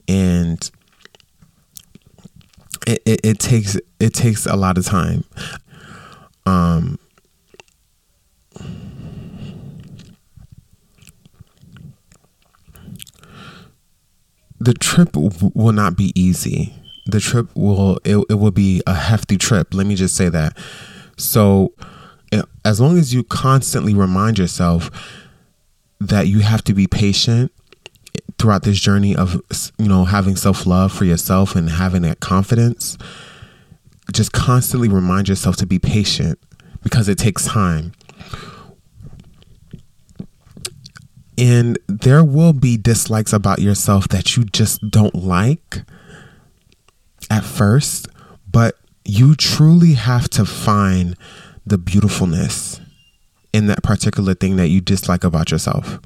and 0.08 0.70
it, 2.86 3.02
it, 3.04 3.20
it 3.22 3.38
takes 3.38 3.76
it 4.00 4.14
takes 4.14 4.46
a 4.46 4.56
lot 4.56 4.78
of 4.78 4.86
time. 4.86 5.24
Um, 6.46 6.98
the 14.58 14.74
trip 14.74 15.12
w- 15.12 15.52
will 15.54 15.72
not 15.72 15.96
be 15.96 16.12
easy 16.18 16.74
the 17.08 17.20
trip 17.20 17.48
will 17.54 17.98
it, 18.04 18.24
it 18.30 18.34
will 18.34 18.50
be 18.50 18.82
a 18.86 18.94
hefty 18.94 19.36
trip. 19.36 19.74
Let 19.74 19.86
me 19.86 19.94
just 19.94 20.14
say 20.14 20.28
that. 20.28 20.56
So 21.16 21.72
eh, 22.30 22.42
as 22.64 22.80
long 22.80 22.98
as 22.98 23.12
you 23.12 23.24
constantly 23.24 23.94
remind 23.94 24.38
yourself 24.38 24.90
that 26.00 26.28
you 26.28 26.40
have 26.40 26.62
to 26.64 26.74
be 26.74 26.86
patient 26.86 27.50
throughout 28.38 28.62
this 28.62 28.78
journey 28.78 29.16
of 29.16 29.40
you 29.78 29.88
know 29.88 30.04
having 30.04 30.36
self-love 30.36 30.92
for 30.92 31.04
yourself 31.04 31.56
and 31.56 31.70
having 31.70 32.02
that 32.02 32.20
confidence 32.20 32.96
just 34.12 34.32
constantly 34.32 34.88
remind 34.88 35.28
yourself 35.28 35.56
to 35.56 35.66
be 35.66 35.78
patient 35.78 36.38
because 36.82 37.08
it 37.08 37.18
takes 37.18 37.46
time 37.46 37.92
and 41.36 41.78
there 41.88 42.24
will 42.24 42.52
be 42.52 42.76
dislikes 42.76 43.32
about 43.32 43.60
yourself 43.60 44.08
that 44.08 44.36
you 44.36 44.44
just 44.44 44.88
don't 44.88 45.14
like 45.14 45.82
at 47.30 47.44
first 47.44 48.08
but 48.50 48.76
you 49.04 49.34
truly 49.34 49.94
have 49.94 50.28
to 50.28 50.44
find 50.44 51.16
the 51.66 51.78
beautifulness 51.78 52.80
in 53.52 53.66
that 53.66 53.82
particular 53.82 54.34
thing 54.34 54.56
that 54.56 54.68
you 54.68 54.80
dislike 54.80 55.24
about 55.24 55.50
yourself. 55.50 55.98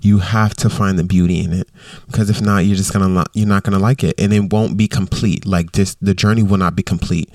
You 0.00 0.18
have 0.18 0.54
to 0.56 0.70
find 0.70 0.98
the 0.98 1.04
beauty 1.04 1.40
in 1.40 1.52
it 1.52 1.68
because 2.06 2.30
if 2.30 2.40
not, 2.40 2.64
you're 2.64 2.76
just 2.76 2.92
gonna 2.92 3.24
you're 3.34 3.46
not 3.46 3.62
gonna 3.62 3.78
like 3.78 4.02
it, 4.02 4.18
and 4.18 4.32
it 4.32 4.52
won't 4.52 4.76
be 4.76 4.88
complete. 4.88 5.46
Like 5.46 5.72
this, 5.72 5.96
the 6.00 6.14
journey 6.14 6.42
will 6.42 6.56
not 6.56 6.74
be 6.74 6.82
complete. 6.82 7.30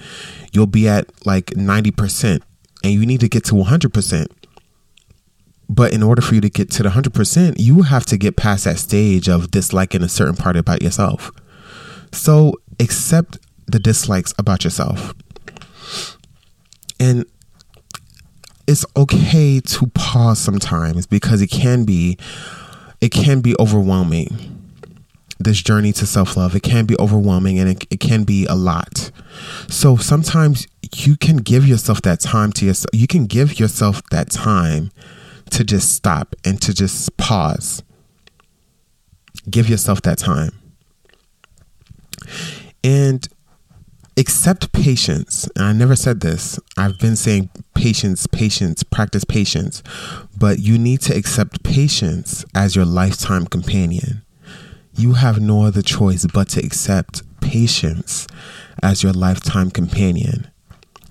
You'll 0.52 0.66
be 0.66 0.88
at 0.88 1.08
like 1.26 1.56
ninety 1.56 1.92
percent, 1.92 2.44
and 2.84 2.94
you 2.94 3.06
need 3.06 3.20
to 3.20 3.30
get 3.30 3.44
to 3.46 3.56
one 3.56 3.68
hundred 3.68 3.94
percent. 3.94 4.32
But 5.70 5.94
in 5.94 6.02
order 6.02 6.22
for 6.22 6.34
you 6.34 6.42
to 6.42 6.50
get 6.50 6.72
to 6.72 6.84
the 6.84 6.92
hundred 6.92 7.14
percent, 7.14 7.60
you 7.60 7.84
have 7.84 8.06
to 8.08 8.18
get 8.18 8.38
past 8.38 8.64
that 8.66 8.80
stage 8.80 9.30
of 9.30 9.52
disliking 9.52 10.02
a 10.02 10.10
certain 10.10 10.36
part 10.36 10.56
about 10.56 10.82
yourself. 10.82 11.32
So 12.12 12.54
accept 12.80 13.38
the 13.66 13.80
dislikes 13.80 14.34
about 14.38 14.64
yourself. 14.64 15.14
And 17.00 17.26
it's 18.68 18.86
okay 18.96 19.60
to 19.60 19.88
pause 19.88 20.40
sometimes 20.40 21.06
because 21.06 21.42
it 21.42 21.48
can 21.48 21.86
be 21.86 22.18
it 23.00 23.10
can 23.10 23.42
be 23.42 23.56
overwhelming 23.60 24.54
this 25.40 25.62
journey 25.62 25.94
to 25.94 26.06
self-love. 26.06 26.56
It 26.56 26.64
can 26.64 26.86
be 26.86 26.96
overwhelming 27.00 27.60
and 27.60 27.70
it, 27.70 27.86
it 27.92 28.00
can 28.00 28.24
be 28.24 28.48
a 28.48 28.56
lot. 28.56 29.12
So 29.70 29.96
sometimes 29.96 30.68
you 30.96 31.16
can 31.16 31.38
give 31.38 31.68
yourself 31.68 32.02
that 32.02 32.20
time 32.20 32.52
to 32.54 32.66
yourself 32.66 32.90
you 32.94 33.08
can 33.08 33.28
give 33.28 33.60
yourself 33.60 34.02
that 34.10 34.32
time 34.32 34.92
to 35.52 35.64
just 35.64 35.94
stop 35.94 36.36
and 36.44 36.62
to 36.62 36.74
just 36.74 37.16
pause. 37.18 37.84
Give 39.50 39.70
yourself 39.70 40.02
that 40.02 40.18
time 40.18 40.52
and 42.84 43.28
accept 44.18 44.72
patience. 44.72 45.48
And 45.56 45.66
I 45.66 45.74
never 45.74 45.96
said 45.96 46.22
this. 46.22 46.60
I've 46.78 47.00
been 47.00 47.16
saying 47.16 47.50
patience, 47.76 48.28
patience, 48.28 48.84
practice 48.84 49.24
patience. 49.24 49.84
But 50.38 50.60
you 50.60 50.78
need 50.78 51.02
to 51.02 51.16
accept 51.16 51.64
patience 51.64 52.44
as 52.56 52.76
your 52.76 52.86
lifetime 52.86 53.46
companion. 53.46 54.24
You 54.96 55.14
have 55.14 55.40
no 55.40 55.64
other 55.64 55.84
choice 55.84 56.26
but 56.26 56.50
to 56.50 56.66
accept 56.66 57.22
patience 57.40 58.28
as 58.82 59.04
your 59.04 59.14
lifetime 59.14 59.70
companion. 59.70 60.48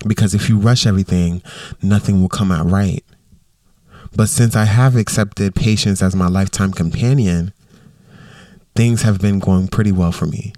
Because 0.05 0.35
if 0.35 0.49
you 0.49 0.59
rush 0.59 0.85
everything, 0.85 1.41
nothing 1.81 2.21
will 2.21 2.29
come 2.29 2.51
out 2.51 2.69
right. 2.69 3.03
But 4.15 4.29
since 4.29 4.55
I 4.55 4.65
have 4.65 4.95
accepted 4.95 5.55
patience 5.55 6.01
as 6.01 6.15
my 6.15 6.27
lifetime 6.27 6.71
companion, 6.71 7.53
things 8.75 9.01
have 9.03 9.19
been 9.19 9.39
going 9.39 9.67
pretty 9.67 9.91
well 9.91 10.11
for 10.11 10.25
me. 10.25 10.53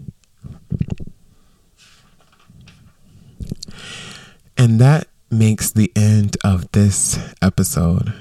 And 4.59 4.77
that 4.81 5.07
makes 5.31 5.71
the 5.71 5.89
end 5.95 6.35
of 6.43 6.69
this 6.73 7.17
episode. 7.41 8.13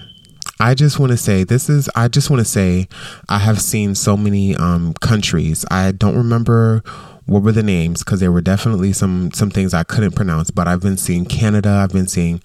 I 0.61 0.75
just 0.75 1.01
want 1.01 1.11
to 1.11 1.19
say 1.19 1.43
this 1.43 1.69
is 1.69 1.91
I 1.97 2.07
just 2.07 2.31
want 2.31 2.39
to 2.41 2.45
say 2.45 2.87
I 3.29 3.39
have 3.39 3.61
seen 3.61 3.97
so 3.97 4.17
many 4.17 4.55
um 4.55 4.95
countries. 4.95 5.65
I 5.69 5.91
don't 5.91 6.17
remember 6.17 6.83
what 7.27 7.43
were 7.43 7.51
the 7.51 7.65
names 7.65 8.05
because 8.05 8.21
there 8.21 8.31
were 8.31 8.41
definitely 8.41 8.93
some 8.93 9.33
some 9.33 9.51
things 9.51 9.75
I 9.75 9.83
couldn't 9.83 10.13
pronounce, 10.13 10.53
but 10.53 10.69
I've 10.69 10.81
been 10.81 10.97
seeing 10.97 11.25
Canada, 11.25 11.71
I've 11.71 11.93
been 11.93 12.07
seeing 12.07 12.41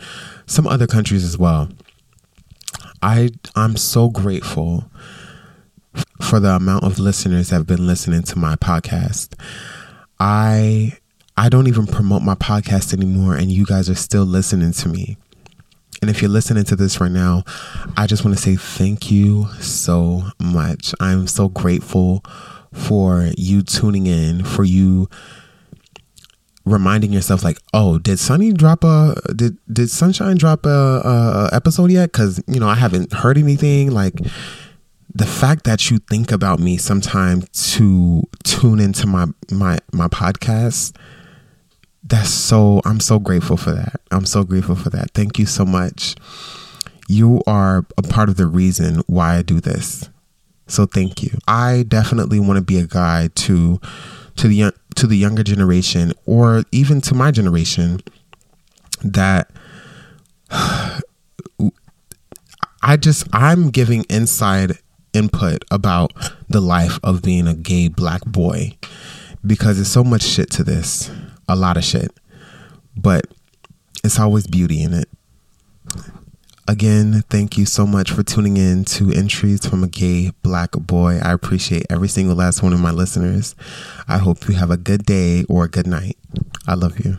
some 0.48 0.66
other 0.66 0.88
countries 0.88 1.24
as 1.24 1.38
well. 1.38 1.70
I 3.04 3.30
I'm 3.56 3.78
so 3.78 4.10
grateful 4.10 4.86
for 6.20 6.40
the 6.40 6.50
amount 6.56 6.84
of 6.84 6.98
listeners 6.98 7.50
that 7.50 7.58
have 7.58 7.68
been 7.68 7.86
listening 7.86 8.24
to 8.24 8.40
my 8.40 8.56
podcast. 8.56 9.40
I 10.20 10.98
I 11.36 11.50
don't 11.50 11.68
even 11.68 11.88
promote 11.88 12.22
my 12.22 12.36
podcast 12.36 12.94
anymore, 12.94 13.36
and 13.36 13.52
you 13.52 13.66
guys 13.66 13.90
are 13.90 13.96
still 13.96 14.24
listening 14.24 14.72
to 14.74 14.90
me. 14.90 15.18
And 16.02 16.10
if 16.10 16.22
you're 16.22 16.30
listening 16.30 16.64
to 16.66 16.76
this 16.76 17.00
right 17.00 17.12
now, 17.12 17.44
I 17.98 18.08
just 18.08 18.26
want 18.26 18.38
to 18.38 18.44
say 18.44 18.56
thank 18.56 19.10
you 19.10 19.48
so 19.60 20.24
much. 20.40 20.94
I'm 21.00 21.28
so 21.28 21.48
grateful 21.48 22.24
for 22.72 23.30
you 23.38 23.62
tuning 23.64 24.06
in, 24.06 24.44
for 24.44 24.64
you 24.64 25.10
reminding 26.66 27.12
yourself 27.14 27.44
like, 27.44 27.58
oh, 27.74 28.00
did 28.00 28.20
Sunny 28.20 28.52
drop 28.54 28.84
a 28.84 29.16
did 29.36 29.58
did 29.72 29.90
Sunshine 29.90 30.38
drop 30.38 30.66
a, 30.66 30.70
a 31.50 31.50
episode 31.56 31.92
yet? 31.92 32.12
Because 32.12 32.44
you 32.48 32.60
know 32.60 32.68
I 32.68 32.76
haven't 32.76 33.14
heard 33.14 33.38
anything. 33.38 33.92
Like 33.92 34.16
the 35.16 35.26
fact 35.26 35.64
that 35.66 35.90
you 35.90 36.00
think 36.00 36.32
about 36.32 36.60
me 36.60 36.78
sometime 36.78 37.44
to 37.54 38.24
tune 38.44 38.80
into 38.80 39.08
my 39.08 39.28
my 39.52 39.80
my 39.92 40.08
podcast 40.08 40.96
that's 42.14 42.30
so 42.30 42.80
i'm 42.86 43.00
so 43.00 43.18
grateful 43.18 43.58
for 43.58 43.72
that. 43.72 44.00
I'm 44.12 44.28
so 44.28 44.44
grateful 44.44 44.76
for 44.76 44.92
that. 44.92 45.12
Thank 45.16 45.40
you 45.40 45.48
so 45.48 45.66
much. 45.66 46.16
You 47.08 47.42
are 47.48 47.88
a 47.98 48.04
part 48.04 48.30
of 48.30 48.38
the 48.38 48.46
reason 48.46 49.02
why 49.08 49.38
i 49.38 49.42
do 49.42 49.60
this. 49.60 50.10
So 50.68 50.86
thank 50.86 51.24
you. 51.24 51.32
I 51.48 51.84
definitely 51.88 52.40
want 52.40 52.58
to 52.58 52.62
be 52.64 52.78
a 52.78 52.86
guide 52.86 53.36
to 53.48 53.82
to 54.36 54.48
the 54.48 54.56
young 54.56 54.74
to 54.96 55.08
the 55.08 55.18
younger 55.18 55.42
generation 55.42 56.14
or 56.28 56.64
even 56.72 57.02
to 57.02 57.16
my 57.16 57.32
generation 57.32 58.00
that 59.04 59.50
i 60.52 61.02
just 62.96 63.28
i'm 63.34 63.72
giving 63.72 64.04
inside 64.10 64.78
input 65.14 65.66
about 65.72 66.14
the 66.48 66.62
life 66.62 67.00
of 67.02 67.24
being 67.24 67.48
a 67.48 67.56
gay 67.56 67.88
black 67.88 68.24
boy 68.26 68.78
because 69.46 69.78
there's 69.78 69.92
so 69.92 70.04
much 70.04 70.22
shit 70.22 70.52
to 70.52 70.64
this 70.64 71.10
a 71.48 71.56
lot 71.56 71.78
of 71.78 71.84
shit, 71.84 72.12
but 72.96 73.26
it's 74.04 74.20
always 74.20 74.48
beauty 74.48 74.82
in 74.84 74.94
it. 74.94 75.10
Again, 76.66 77.24
thank 77.30 77.58
you 77.58 77.66
so 77.66 77.86
much 77.86 78.12
for 78.12 78.24
tuning 78.24 78.56
in 78.56 78.86
to 78.86 79.12
Entries 79.12 79.66
from 79.66 79.84
a 79.84 79.88
Gay 79.88 80.32
Black 80.44 80.72
Boy. 80.72 81.20
I 81.22 81.34
appreciate 81.34 81.86
every 81.90 82.08
single 82.08 82.36
last 82.36 82.64
one 82.64 82.72
of 82.72 82.80
my 82.80 82.92
listeners. 82.92 83.54
I 84.08 84.18
hope 84.18 84.48
you 84.48 84.56
have 84.56 84.72
a 84.72 84.78
good 84.78 85.06
day 85.06 85.44
or 85.50 85.66
a 85.66 85.70
good 85.70 85.88
night. 85.88 86.18
I 86.66 86.76
love 86.76 87.04
you. 87.04 87.18